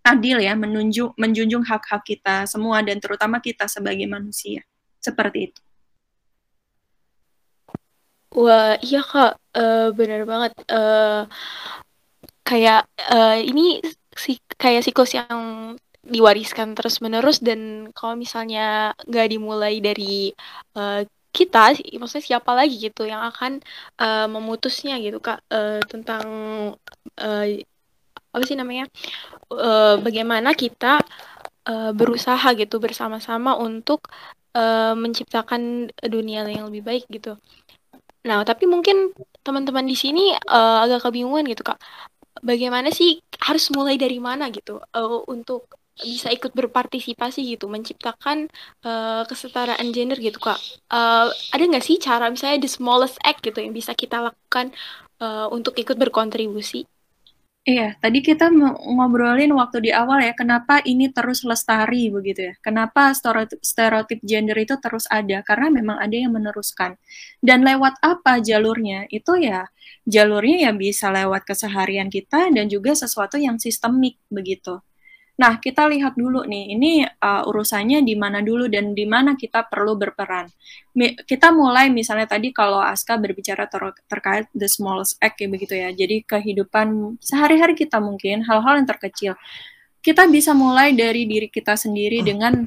[0.04, 4.68] adil ya menunjuk menjunjung hak-hak kita semua dan terutama kita sebagai manusia.
[5.00, 5.66] Seperti itu
[8.36, 10.52] Wah, iya Kak, uh, benar banget.
[10.68, 11.24] Uh,
[12.48, 13.80] kayak uh, ini
[14.24, 15.36] si kayak siklus yang
[16.06, 20.30] diwariskan terus-menerus dan kalau misalnya nggak dimulai dari
[20.78, 21.02] uh,
[21.36, 23.60] kita, maksudnya siapa lagi gitu yang akan
[24.00, 26.26] uh, memutusnya gitu Kak uh, tentang
[27.20, 27.46] uh,
[28.36, 28.86] apa sih namanya
[29.52, 31.00] uh, bagaimana kita
[31.68, 34.08] uh, berusaha gitu bersama-sama untuk
[34.56, 37.36] uh, menciptakan dunia yang lebih baik gitu.
[38.26, 39.14] Nah, tapi mungkin
[39.46, 41.78] teman-teman di sini uh, agak kebingungan gitu kak.
[42.42, 48.52] Bagaimana sih harus mulai dari mana gitu uh, untuk bisa ikut berpartisipasi gitu, menciptakan
[48.84, 50.60] uh, kesetaraan gender gitu kak.
[50.92, 54.76] Uh, ada nggak sih cara misalnya the smallest act gitu yang bisa kita lakukan
[55.22, 56.84] uh, untuk ikut berkontribusi?
[57.66, 58.54] Iya, tadi kita
[58.94, 62.54] ngobrolin waktu di awal ya, kenapa ini terus lestari begitu ya?
[62.62, 65.42] Kenapa stereotip, gender itu terus ada?
[65.42, 66.94] Karena memang ada yang meneruskan.
[67.42, 69.10] Dan lewat apa jalurnya?
[69.10, 69.66] Itu ya
[70.06, 74.86] jalurnya yang bisa lewat keseharian kita dan juga sesuatu yang sistemik begitu.
[75.36, 79.68] Nah, kita lihat dulu nih, ini uh, urusannya di mana dulu dan di mana kita
[79.68, 80.48] perlu berperan.
[80.96, 85.76] Mi kita mulai misalnya tadi kalau Aska berbicara ter terkait the smallest act ya begitu
[85.76, 85.92] ya.
[85.92, 89.36] Jadi kehidupan sehari-hari kita mungkin hal-hal yang terkecil.
[90.00, 92.64] Kita bisa mulai dari diri kita sendiri dengan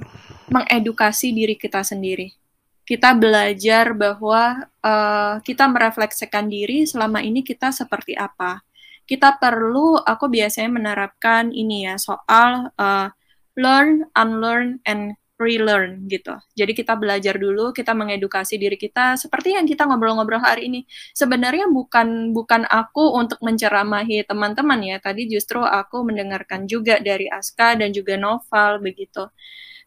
[0.53, 2.37] mengedukasi diri kita sendiri.
[2.85, 8.61] Kita belajar bahwa uh, kita merefleksikan diri selama ini kita seperti apa
[9.09, 13.09] kita perlu aku biasanya menerapkan ini ya soal uh,
[13.57, 16.35] learn, unlearn, and relearn gitu.
[16.59, 20.81] Jadi kita belajar dulu, kita mengedukasi diri kita seperti yang kita ngobrol-ngobrol hari ini.
[21.15, 24.97] Sebenarnya bukan bukan aku untuk menceramahi teman-teman ya.
[24.99, 29.31] Tadi justru aku mendengarkan juga dari Aska dan juga Noval begitu.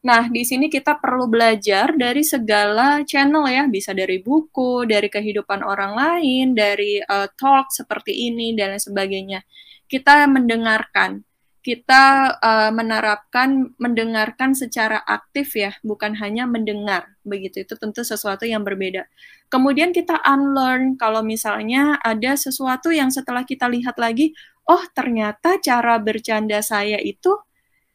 [0.01, 5.61] Nah, di sini kita perlu belajar dari segala channel ya, bisa dari buku, dari kehidupan
[5.61, 9.45] orang lain, dari uh, talk seperti ini dan lain sebagainya.
[9.85, 11.21] Kita mendengarkan,
[11.61, 17.13] kita uh, menerapkan mendengarkan secara aktif ya, bukan hanya mendengar.
[17.21, 19.05] Begitu itu tentu sesuatu yang berbeda.
[19.53, 24.33] Kemudian kita unlearn kalau misalnya ada sesuatu yang setelah kita lihat lagi,
[24.65, 27.37] oh ternyata cara bercanda saya itu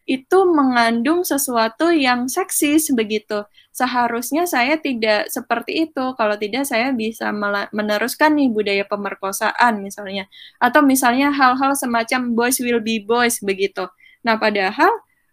[0.07, 3.43] itu mengandung sesuatu yang seksis begitu.
[3.75, 6.15] Seharusnya saya tidak seperti itu.
[6.15, 7.35] Kalau tidak saya bisa
[7.75, 10.31] meneruskan nih budaya pemerkosaan misalnya.
[10.63, 13.91] Atau misalnya hal-hal semacam boys will be boys begitu.
[14.23, 14.91] Nah, padahal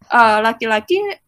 [0.10, 1.23] eh, laki-laki uh,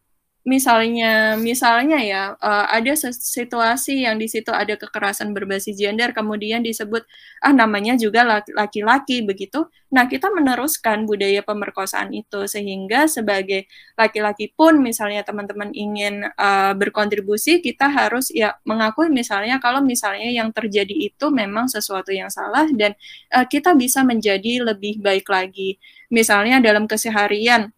[0.45, 7.01] misalnya misalnya ya uh, ada situasi yang di situ ada kekerasan berbasis gender kemudian disebut
[7.41, 8.21] ah namanya juga
[8.53, 9.65] laki-laki begitu.
[9.89, 13.65] Nah kita meneruskan budaya pemerkosaan itu sehingga sebagai
[13.97, 20.53] laki-laki pun misalnya teman-teman ingin uh, berkontribusi kita harus ya mengakui misalnya kalau misalnya yang
[20.53, 22.93] terjadi itu memang sesuatu yang salah dan
[23.33, 25.81] uh, kita bisa menjadi lebih baik lagi.
[26.13, 27.74] Misalnya dalam keseharian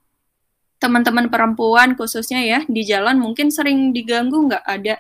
[0.77, 4.63] teman-teman perempuan khususnya ya di jalan mungkin sering diganggu nggak?
[4.65, 4.95] Ada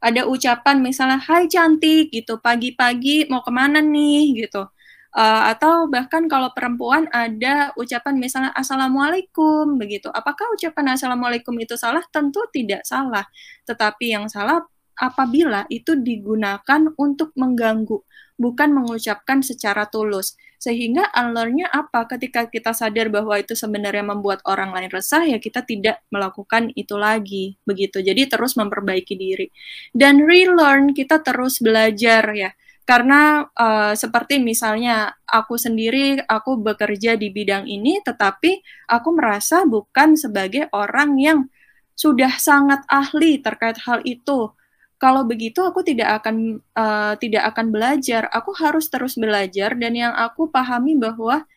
[0.00, 4.46] ada ucapan misalnya Hai cantik gitu pagi-pagi mau ke mana nih?
[4.46, 4.64] gitu.
[5.10, 10.08] Uh, atau bahkan kalau perempuan ada ucapan misalnya Assalamualaikum begitu.
[10.12, 12.02] Apakah ucapan Assalamualaikum itu salah?
[12.14, 13.26] Tentu tidak salah.
[13.66, 14.62] Tetapi yang salah
[15.00, 17.98] apabila itu digunakan untuk mengganggu
[18.40, 22.04] bukan mengucapkan secara tulus sehingga unlearn-nya apa?
[22.04, 27.00] Ketika kita sadar bahwa itu sebenarnya membuat orang lain resah, ya kita tidak melakukan itu
[27.00, 27.56] lagi.
[27.64, 28.04] Begitu.
[28.04, 29.48] Jadi terus memperbaiki diri.
[29.88, 32.52] Dan relearn, kita terus belajar ya.
[32.84, 38.60] Karena uh, seperti misalnya aku sendiri, aku bekerja di bidang ini, tetapi
[38.92, 41.38] aku merasa bukan sebagai orang yang
[41.96, 44.52] sudah sangat ahli terkait hal itu
[45.00, 48.28] kalau begitu aku tidak akan uh, tidak akan belajar.
[48.28, 51.48] Aku harus terus belajar dan yang aku pahami bahwa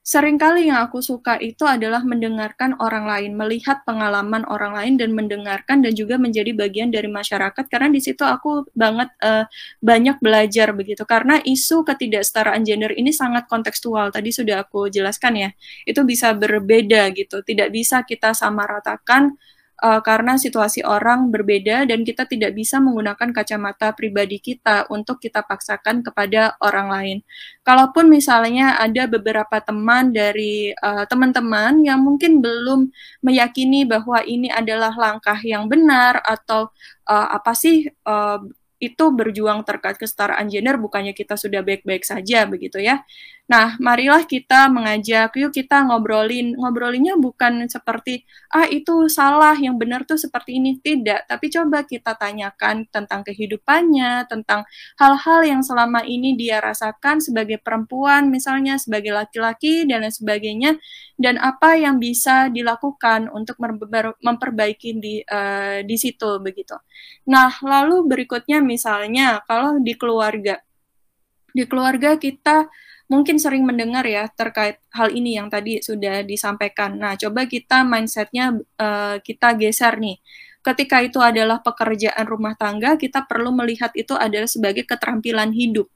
[0.00, 5.12] sering kali yang aku suka itu adalah mendengarkan orang lain, melihat pengalaman orang lain dan
[5.12, 9.44] mendengarkan dan juga menjadi bagian dari masyarakat karena di situ aku banget uh,
[9.84, 11.04] banyak belajar begitu.
[11.04, 14.08] Karena isu ketidaksetaraan gender ini sangat kontekstual.
[14.08, 15.50] Tadi sudah aku jelaskan ya.
[15.84, 17.44] Itu bisa berbeda gitu.
[17.44, 19.36] Tidak bisa kita samaratakan
[19.82, 25.44] uh, karena situasi orang berbeda dan kita tidak bisa menggunakan kacamata pribadi kita untuk kita
[25.44, 27.18] paksakan kepada orang lain.
[27.66, 32.88] Kalaupun misalnya ada beberapa teman dari uh, teman-teman yang mungkin belum
[33.20, 36.70] meyakini bahwa ini adalah langkah yang benar atau
[37.08, 38.40] uh, apa sih uh,
[38.76, 43.02] itu berjuang terkait kesetaraan gender bukannya kita sudah baik-baik saja begitu ya.
[43.46, 46.58] Nah, marilah kita mengajak, yuk kita ngobrolin.
[46.58, 50.82] Ngobrolinnya bukan seperti, ah itu salah, yang benar tuh seperti ini.
[50.82, 54.66] Tidak, tapi coba kita tanyakan tentang kehidupannya, tentang
[54.98, 60.74] hal-hal yang selama ini dia rasakan sebagai perempuan, misalnya sebagai laki-laki, dan lain sebagainya,
[61.14, 63.62] dan apa yang bisa dilakukan untuk
[64.26, 66.74] memperbaiki di, uh, di situ, begitu.
[67.30, 70.58] Nah, lalu berikutnya misalnya, kalau di keluarga,
[71.54, 72.66] di keluarga kita
[73.06, 76.98] mungkin sering mendengar ya terkait hal ini yang tadi sudah disampaikan.
[76.98, 80.18] Nah, coba kita mindsetnya uh, kita geser nih.
[80.66, 85.86] Ketika itu adalah pekerjaan rumah tangga, kita perlu melihat itu adalah sebagai keterampilan hidup,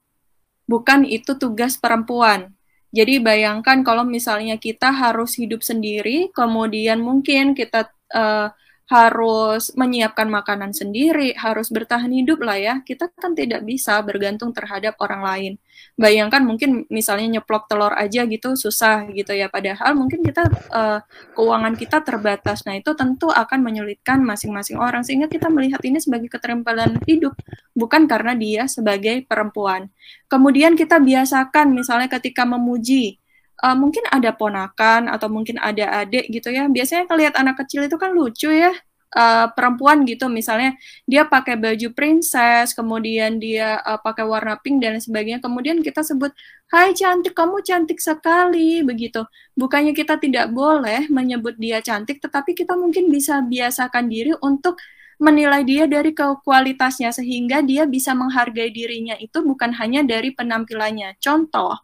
[0.70, 2.54] bukan itu tugas perempuan.
[2.94, 8.54] Jadi bayangkan kalau misalnya kita harus hidup sendiri, kemudian mungkin kita uh,
[8.90, 12.74] harus menyiapkan makanan sendiri, harus bertahan hidup lah ya.
[12.82, 15.52] Kita kan tidak bisa bergantung terhadap orang lain.
[15.94, 19.46] Bayangkan mungkin misalnya nyeplok telur aja gitu susah gitu ya.
[19.46, 20.42] Padahal mungkin kita
[20.74, 20.98] uh,
[21.38, 22.66] keuangan kita terbatas.
[22.66, 27.38] Nah itu tentu akan menyulitkan masing-masing orang sehingga kita melihat ini sebagai keterampilan hidup
[27.78, 29.86] bukan karena dia sebagai perempuan.
[30.26, 33.19] Kemudian kita biasakan misalnya ketika memuji
[33.62, 36.66] uh, mungkin ada ponakan atau mungkin ada adik gitu ya.
[36.66, 38.72] Biasanya kelihat anak kecil itu kan lucu ya.
[39.10, 45.02] Uh, perempuan gitu misalnya dia pakai baju princess kemudian dia uh, pakai warna pink dan
[45.02, 46.30] sebagainya kemudian kita sebut
[46.70, 49.26] hai cantik kamu cantik sekali begitu
[49.58, 54.78] bukannya kita tidak boleh menyebut dia cantik tetapi kita mungkin bisa biasakan diri untuk
[55.20, 61.76] menilai dia dari kualitasnya sehingga dia bisa menghargai dirinya itu bukan hanya dari penampilannya contoh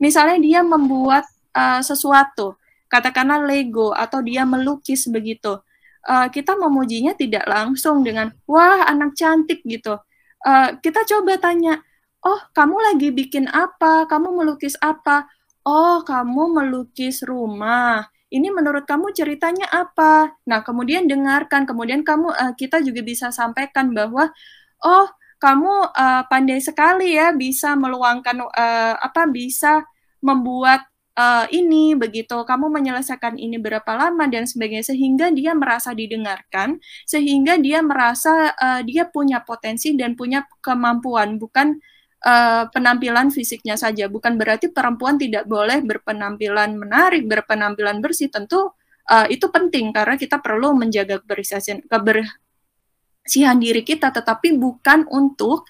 [0.00, 2.56] misalnya dia membuat uh, sesuatu,
[2.88, 5.60] katakanlah Lego atau dia melukis begitu,
[6.08, 10.00] uh, kita memujinya tidak langsung dengan wah anak cantik gitu.
[10.40, 11.84] Uh, kita coba tanya,
[12.24, 14.08] oh kamu lagi bikin apa?
[14.08, 15.28] Kamu melukis apa?
[15.62, 18.08] Oh kamu melukis rumah.
[18.30, 20.32] Ini menurut kamu ceritanya apa?
[20.48, 24.32] Nah kemudian dengarkan, kemudian kamu uh, kita juga bisa sampaikan bahwa
[24.80, 25.06] oh
[25.40, 29.82] kamu uh, pandai sekali ya bisa meluangkan uh, apa bisa
[30.20, 30.84] membuat
[31.16, 32.36] uh, ini begitu.
[32.44, 38.80] Kamu menyelesaikan ini berapa lama dan sebagainya sehingga dia merasa didengarkan sehingga dia merasa uh,
[38.84, 41.76] dia punya potensi dan punya kemampuan bukan
[42.24, 44.06] uh, penampilan fisiknya saja.
[44.08, 48.32] Bukan berarti perempuan tidak boleh berpenampilan menarik berpenampilan bersih.
[48.32, 48.72] Tentu
[49.10, 55.66] uh, itu penting karena kita perlu menjaga kebersihan kebersihan diri kita tetapi bukan untuk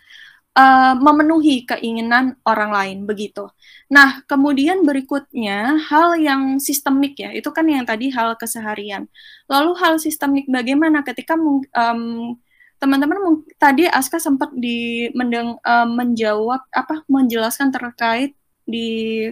[0.61, 3.49] uh, memenuhi keinginan orang lain begitu.
[3.88, 9.09] Nah, kemudian berikutnya hal yang sistemik ya, itu kan yang tadi hal keseharian.
[9.49, 12.37] Lalu hal sistemik bagaimana ketika um,
[12.81, 19.29] teman-teman tadi Aska sempat di mendeng, uh, menjawab apa menjelaskan terkait di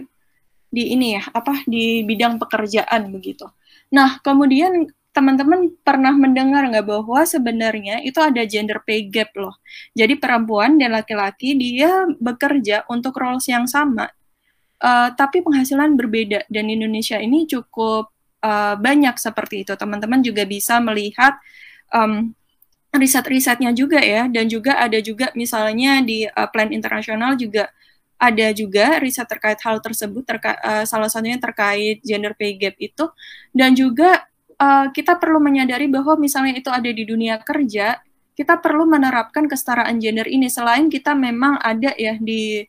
[0.69, 3.49] di ini ya apa di bidang pekerjaan begitu.
[3.89, 4.85] Nah, kemudian
[5.19, 9.59] teman-teman pernah mendengar nggak bahwa sebenarnya itu ada gender pay gap loh.
[9.91, 14.07] Jadi perempuan dan laki-laki dia bekerja untuk roles yang sama,
[14.79, 16.47] uh, tapi penghasilan berbeda.
[16.47, 18.07] Dan Indonesia ini cukup
[18.39, 19.75] uh, banyak seperti itu.
[19.75, 21.35] Teman-teman juga bisa melihat
[21.91, 22.31] um,
[22.95, 27.67] riset-risetnya juga ya, dan juga ada juga misalnya di uh, plan internasional juga
[28.19, 33.07] ada juga riset terkait hal tersebut, terka, uh, salah satunya terkait gender pay gap itu,
[33.51, 34.27] dan juga
[34.59, 37.97] uh, kita perlu menyadari bahwa misalnya itu ada di dunia kerja,
[38.35, 42.63] kita perlu menerapkan kesetaraan gender ini selain kita memang ada ya di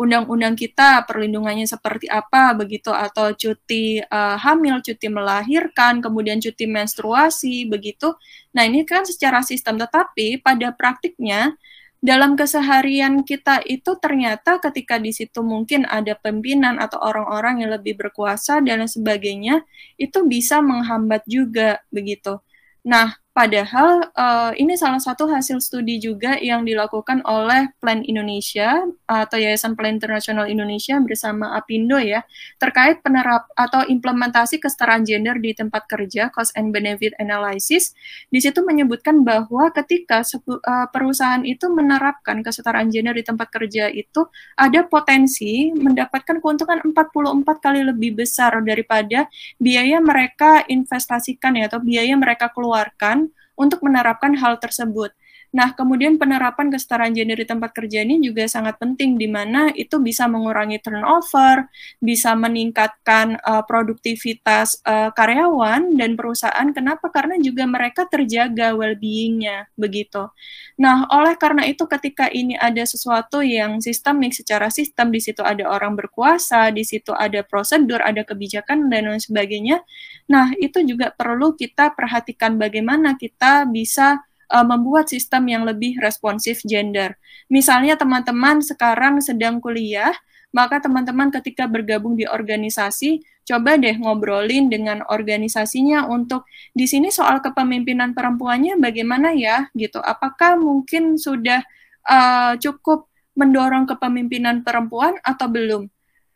[0.00, 7.68] undang-undang kita perlindungannya seperti apa begitu atau cuti uh, hamil, cuti melahirkan, kemudian cuti menstruasi
[7.68, 8.16] begitu.
[8.56, 11.52] Nah, ini kan secara sistem tetapi pada praktiknya
[12.00, 18.00] dalam keseharian kita itu ternyata ketika di situ mungkin ada pimpinan atau orang-orang yang lebih
[18.00, 19.60] berkuasa dan sebagainya
[20.00, 22.40] itu bisa menghambat juga begitu.
[22.88, 29.38] Nah, Padahal uh, ini salah satu hasil studi juga yang dilakukan oleh Plan Indonesia atau
[29.38, 32.26] Yayasan Plan Internasional Indonesia bersama Apindo ya
[32.58, 37.94] terkait penerap atau implementasi kesetaraan gender di tempat kerja cost and benefit analysis.
[38.34, 44.26] Di situ menyebutkan bahwa ketika uh, perusahaan itu menerapkan kesetaraan gender di tempat kerja itu
[44.58, 49.30] ada potensi mendapatkan keuntungan 44 kali lebih besar daripada
[49.62, 53.19] biaya mereka investasikan ya atau biaya mereka keluarkan
[53.60, 55.12] untuk menerapkan hal tersebut.
[55.50, 59.98] Nah, kemudian penerapan kesetaraan gender di tempat kerja ini juga sangat penting, di mana itu
[59.98, 61.66] bisa mengurangi turnover,
[61.98, 66.70] bisa meningkatkan uh, produktivitas uh, karyawan dan perusahaan.
[66.70, 67.10] Kenapa?
[67.10, 70.30] Karena juga mereka terjaga well-being-nya, begitu.
[70.78, 75.66] Nah, oleh karena itu ketika ini ada sesuatu yang sistemik secara sistem, di situ ada
[75.66, 79.82] orang berkuasa, di situ ada prosedur, ada kebijakan, dan lain sebagainya.
[80.30, 86.60] Nah, itu juga perlu kita perhatikan bagaimana kita bisa uh, membuat sistem yang lebih responsif
[86.66, 87.14] gender.
[87.46, 90.12] Misalnya teman-teman sekarang sedang kuliah,
[90.50, 97.38] maka teman-teman ketika bergabung di organisasi, coba deh ngobrolin dengan organisasinya untuk di sini soal
[97.38, 100.02] kepemimpinan perempuannya bagaimana ya gitu.
[100.02, 101.62] Apakah mungkin sudah
[102.10, 103.06] uh, cukup
[103.38, 105.86] mendorong kepemimpinan perempuan atau belum?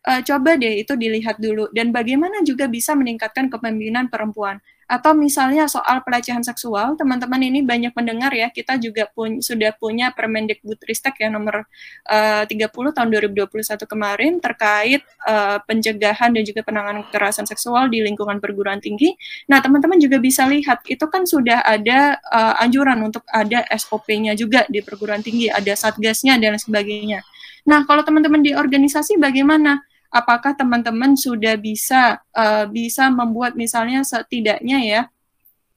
[0.08, 5.64] Uh, coba deh itu dilihat dulu dan bagaimana juga bisa meningkatkan kepemimpinan perempuan atau misalnya
[5.64, 11.32] soal pelecehan seksual teman-teman ini banyak mendengar ya kita juga pun, sudah punya Permendikbudristek ya
[11.32, 11.64] nomor
[12.08, 13.48] uh, 30 tahun 2021
[13.88, 19.16] kemarin terkait uh, pencegahan dan juga penanganan kekerasan seksual di lingkungan perguruan tinggi.
[19.48, 24.68] Nah teman-teman juga bisa lihat itu kan sudah ada uh, anjuran untuk ada SOP-nya juga
[24.68, 27.24] di perguruan tinggi ada satgasnya dan sebagainya.
[27.64, 29.80] Nah kalau teman-teman di organisasi bagaimana?
[30.14, 35.02] Apakah teman-teman sudah bisa uh, bisa membuat misalnya setidaknya ya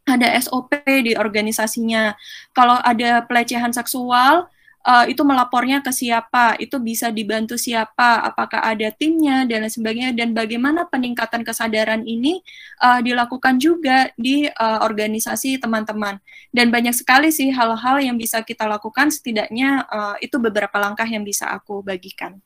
[0.08, 2.16] ada SOP di organisasinya.
[2.56, 4.48] Kalau ada pelecehan seksual,
[4.88, 10.12] uh, itu melapornya ke siapa, itu bisa dibantu siapa, apakah ada timnya dan lain sebagainya,
[10.16, 12.40] dan bagaimana peningkatan kesadaran ini
[12.80, 16.24] uh, dilakukan juga di uh, organisasi teman-teman.
[16.56, 21.28] Dan banyak sekali sih hal-hal yang bisa kita lakukan, setidaknya uh, itu beberapa langkah yang
[21.28, 22.40] bisa aku bagikan.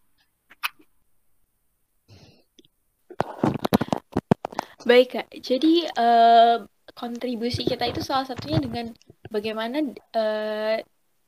[4.82, 6.66] Baik Kak, jadi uh,
[6.98, 8.90] kontribusi kita itu salah satunya dengan
[9.30, 9.80] bagaimana
[10.18, 10.76] uh,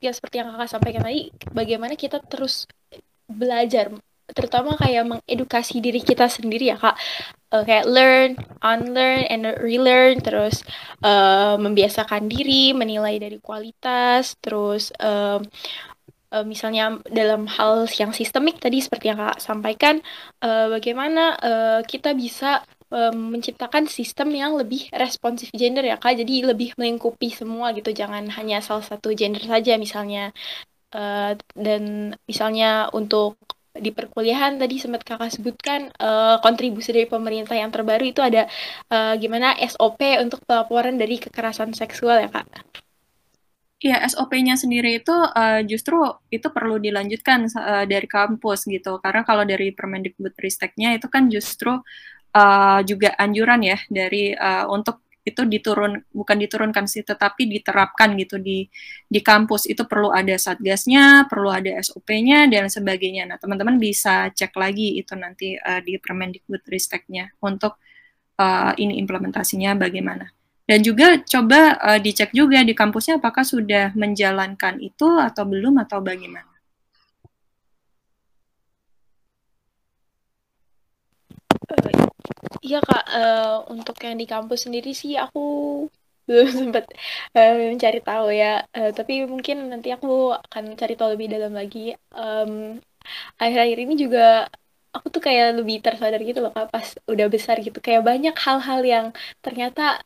[0.02, 2.66] ya seperti yang kakak sampaikan tadi, bagaimana kita terus
[3.30, 3.94] belajar,
[4.34, 6.98] terutama kayak mengedukasi diri kita sendiri ya kak,
[7.54, 8.30] uh, kayak learn,
[8.60, 10.66] unlearn, and relearn, terus
[11.00, 15.38] uh, membiasakan diri, menilai dari kualitas, terus uh,
[16.34, 20.02] uh, misalnya dalam hal yang sistemik tadi seperti yang kak sampaikan,
[20.42, 26.78] uh, bagaimana uh, kita bisa menciptakan sistem yang lebih responsif gender ya kak jadi lebih
[26.78, 30.30] melingkupi semua gitu jangan hanya salah satu gender saja misalnya
[30.94, 33.34] uh, dan misalnya untuk
[33.74, 38.46] di perkuliahan tadi sempat kakak sebutkan uh, kontribusi dari pemerintah yang terbaru itu ada
[38.94, 42.46] uh, gimana SOP untuk pelaporan dari kekerasan seksual ya kak?
[43.84, 46.00] Ya, SOP-nya sendiri itu uh, justru
[46.32, 48.96] itu perlu dilanjutkan uh, dari kampus gitu.
[49.04, 51.84] Karena kalau dari Permendikbudristeknya itu kan justru
[52.32, 58.40] uh, juga anjuran ya dari uh, untuk itu diturun bukan diturunkan sih tetapi diterapkan gitu
[58.40, 58.64] di
[59.04, 59.68] di kampus.
[59.68, 63.28] Itu perlu ada satgasnya perlu ada SOP-nya dan sebagainya.
[63.28, 67.76] Nah teman-teman bisa cek lagi itu nanti uh, di Permendikbudristeknya untuk
[68.40, 70.24] uh, ini implementasinya bagaimana
[70.64, 76.00] dan juga coba uh, dicek juga di kampusnya apakah sudah menjalankan itu atau belum atau
[76.00, 76.54] bagaimana
[82.64, 85.40] Iya Kak, uh, untuk yang di kampus sendiri sih aku
[86.28, 86.84] belum sempat
[87.36, 88.64] uh, mencari tahu ya.
[88.76, 91.92] Uh, tapi mungkin nanti aku akan cari tahu lebih dalam lagi.
[92.16, 92.80] Um,
[93.40, 94.48] akhir-akhir ini juga
[94.96, 97.78] aku tuh kayak lebih tersadar gitu loh Kak, pas udah besar gitu.
[97.84, 99.06] Kayak banyak hal-hal yang
[99.44, 100.00] ternyata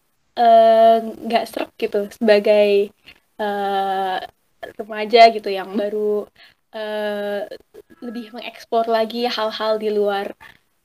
[1.27, 2.95] nggak uh, serak gitu sebagai
[3.43, 4.23] uh,
[4.79, 6.27] remaja gitu yang baru
[6.75, 7.43] uh,
[7.99, 10.31] lebih mengeksplor lagi hal-hal di luar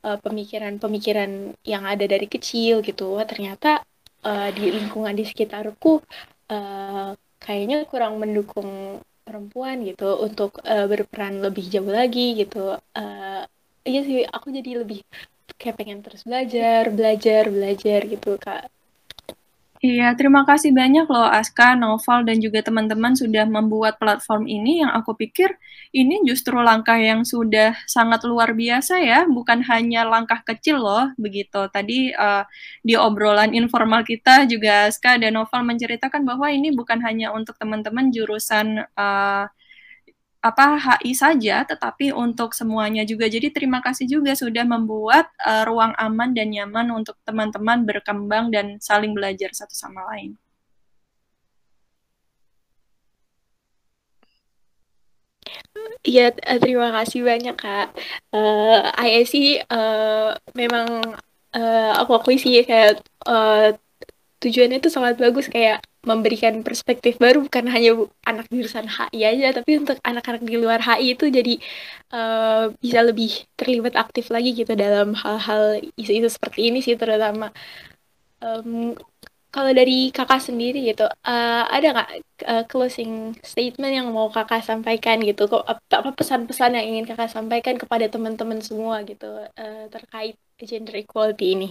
[0.03, 3.15] Eh, pemikiran-pemikiran uh, yang ada dari kecil gitu.
[3.15, 3.79] Wah, ternyata
[4.27, 6.03] uh, di lingkungan di sekitarku
[6.51, 12.75] uh, kayaknya kurang mendukung perempuan gitu untuk uh, berperan lebih jauh lagi gitu.
[12.91, 13.47] Uh,
[13.87, 15.07] iya sih aku jadi lebih
[15.55, 18.67] kayak pengen terus belajar belajar belajar gitu kak
[19.83, 24.95] Iya, terima kasih banyak loh Aska, Noval, dan juga teman-teman sudah membuat platform ini yang
[24.95, 25.59] aku pikir
[25.91, 31.67] ini justru langkah yang sudah sangat luar biasa ya, bukan hanya langkah kecil loh, begitu.
[31.67, 32.47] Tadi uh,
[32.79, 38.07] di obrolan informal kita juga Aska dan Noval menceritakan bahwa ini bukan hanya untuk teman-teman
[38.07, 39.51] jurusan uh,
[40.43, 43.25] apa HI saja, tetapi untuk semuanya juga.
[43.31, 48.65] Jadi terima kasih juga sudah membuat uh, ruang aman dan nyaman untuk teman-teman berkembang dan
[48.83, 50.35] saling belajar satu sama lain.
[56.07, 57.85] Iya, eh, terima kasih banyak Kak.
[58.33, 58.75] Uh,
[59.05, 59.35] ISC
[59.73, 60.87] uh, memang
[61.55, 62.89] uh, aku akui sih kayak
[63.29, 63.71] uh,
[64.41, 67.95] tujuannya itu sangat bagus kayak memberikan perspektif baru bukan hanya
[68.27, 71.53] anak jurusan HI aja tapi untuk anak-anak di luar HI itu jadi
[72.11, 77.55] uh, bisa lebih terlibat aktif lagi gitu dalam hal-hal isu-isu seperti ini sih terutama.
[78.43, 78.99] Um,
[79.53, 82.09] kalau dari kakak sendiri gitu uh, ada nggak
[82.51, 85.47] uh, closing statement yang mau kakak sampaikan gitu?
[85.47, 91.45] Kok apa pesan-pesan yang ingin kakak sampaikan kepada teman-teman semua gitu uh, terkait gender equality
[91.55, 91.69] ini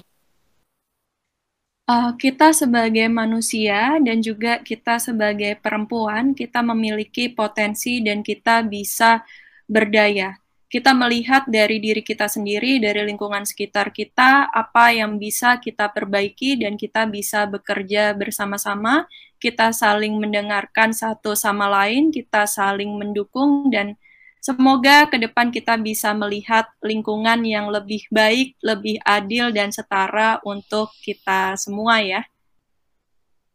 [1.92, 9.20] uh, kita sebagai manusia dan juga kita sebagai perempuan, kita memiliki potensi dan kita bisa
[9.68, 10.40] berdaya.
[10.72, 16.56] Kita melihat dari diri kita sendiri, dari lingkungan sekitar kita, apa yang bisa kita perbaiki
[16.64, 19.04] dan kita bisa bekerja bersama-sama,
[19.36, 24.00] kita saling mendengarkan satu sama lain, kita saling mendukung dan
[24.42, 30.90] Semoga ke depan kita bisa melihat lingkungan yang lebih baik, lebih adil, dan setara untuk
[30.98, 32.26] kita semua ya.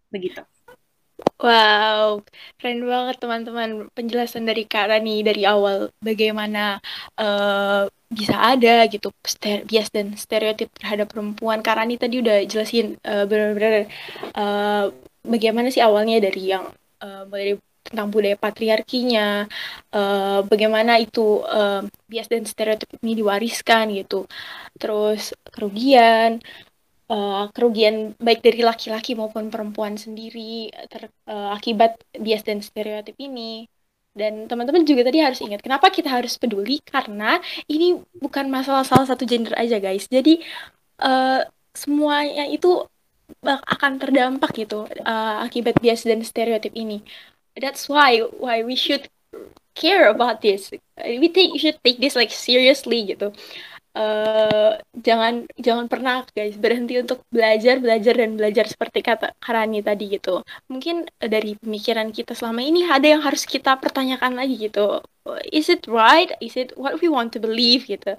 [0.08, 0.48] Begitu.
[1.44, 2.24] Wow,
[2.56, 6.80] keren banget teman-teman penjelasan dari Kak Rani dari awal bagaimana
[7.20, 9.12] uh, bisa ada gitu
[9.68, 11.60] bias dan stereotip terhadap perempuan.
[11.60, 13.92] Kak Rani tadi udah jelasin uh, benar-benar
[14.40, 14.94] uh,
[15.26, 16.70] bagaimana sih awalnya dari yang
[17.04, 19.48] uh, dari tentang budaya patriarkinya,
[19.96, 21.82] uh, bagaimana itu uh,
[22.12, 24.28] bias dan stereotip ini diwariskan gitu,
[24.76, 26.44] terus kerugian,
[27.12, 33.68] uh, kerugian baik dari laki-laki maupun perempuan sendiri ter, uh, akibat bias dan stereotip ini.
[34.18, 37.38] Dan teman-teman juga tadi harus ingat kenapa kita harus peduli karena
[37.70, 40.10] ini bukan masalah salah satu gender aja guys.
[40.10, 40.42] Jadi
[41.06, 41.46] uh,
[41.78, 42.82] semuanya itu
[43.46, 47.04] akan terdampak gitu uh, akibat bias dan stereotip ini
[47.62, 49.10] that's why why we should
[49.78, 50.72] care about this.
[50.98, 53.34] We think you should take this like seriously gitu.
[53.98, 60.06] Uh, jangan jangan pernah guys berhenti untuk belajar belajar dan belajar seperti kata Karani tadi
[60.14, 60.46] gitu.
[60.70, 65.02] Mungkin dari pemikiran kita selama ini ada yang harus kita pertanyakan lagi gitu.
[65.50, 66.30] Is it right?
[66.46, 68.14] Is it what we want to believe gitu.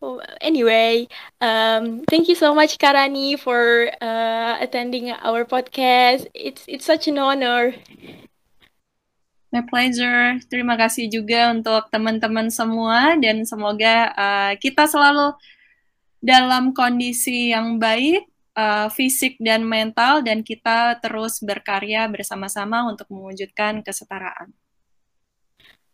[0.00, 1.10] Oh, anyway,
[1.42, 6.24] um, thank you so much Karani for uh, attending our podcast.
[6.32, 7.76] It's it's such an honor.
[9.50, 10.38] My pleasure.
[10.46, 15.34] Terima kasih juga untuk teman-teman semua dan semoga uh, kita selalu
[16.22, 23.82] dalam kondisi yang baik, uh, fisik dan mental, dan kita terus berkarya bersama-sama untuk mewujudkan
[23.82, 24.54] kesetaraan.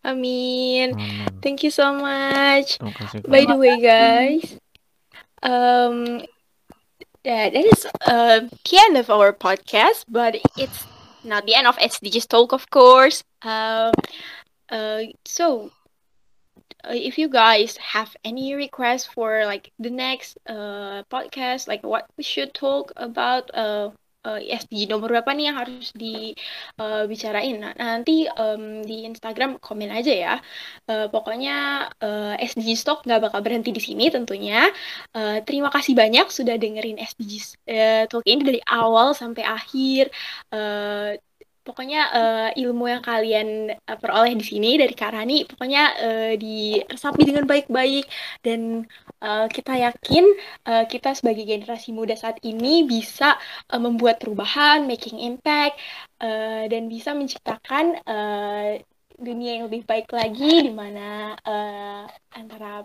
[0.05, 0.93] Amin.
[0.93, 1.27] Amin.
[1.41, 2.79] Thank you so much.
[3.27, 4.61] By the way, guys,
[5.43, 6.23] um,
[7.25, 10.87] that is uh, the end of our podcast, but it's
[11.27, 13.23] not the end of SDGs talk, of course.
[13.43, 13.93] Uh,
[14.71, 15.71] uh, so
[16.85, 22.07] uh, if you guys have any requests for like the next uh podcast, like what
[22.17, 23.91] we should talk about, uh,
[24.27, 27.57] uh, SDG nomor berapa nih yang harus dibicarain.
[27.63, 30.35] Uh, nah, nanti um, di Instagram komen aja ya.
[30.91, 34.67] Uh, pokoknya uh, SDG Stock nggak bakal berhenti di sini tentunya.
[35.15, 37.33] Uh, terima kasih banyak sudah dengerin SDG
[37.71, 40.11] uh, Talk ini dari awal sampai akhir.
[40.51, 41.15] Uh,
[41.67, 47.43] pokoknya uh, ilmu yang kalian uh, peroleh di sini dari Karani pokoknya uh, diresapi dengan
[47.51, 48.07] baik-baik
[48.47, 48.87] dan
[49.23, 50.25] uh, kita yakin
[50.67, 53.37] uh, kita sebagai generasi muda saat ini bisa
[53.71, 55.79] uh, membuat perubahan, making impact
[56.21, 58.77] uh, dan bisa menciptakan uh,
[59.17, 62.05] dunia yang lebih baik lagi di mana uh,
[62.37, 62.85] antara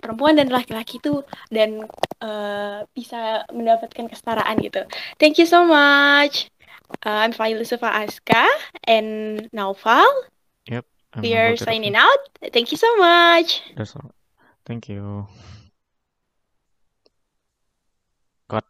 [0.00, 1.84] perempuan dan laki-laki itu dan
[2.24, 4.84] uh, bisa mendapatkan kesetaraan gitu.
[5.20, 6.48] Thank you so much.
[7.04, 8.48] Uh, I'm Failusufa Aska
[8.88, 10.08] and Naufal.
[10.72, 10.84] Yep.
[11.12, 12.20] I'm we are signing out.
[12.52, 13.60] Thank you so much.
[13.76, 14.17] That's all.
[14.68, 15.26] Thank you.
[18.48, 18.64] Cut.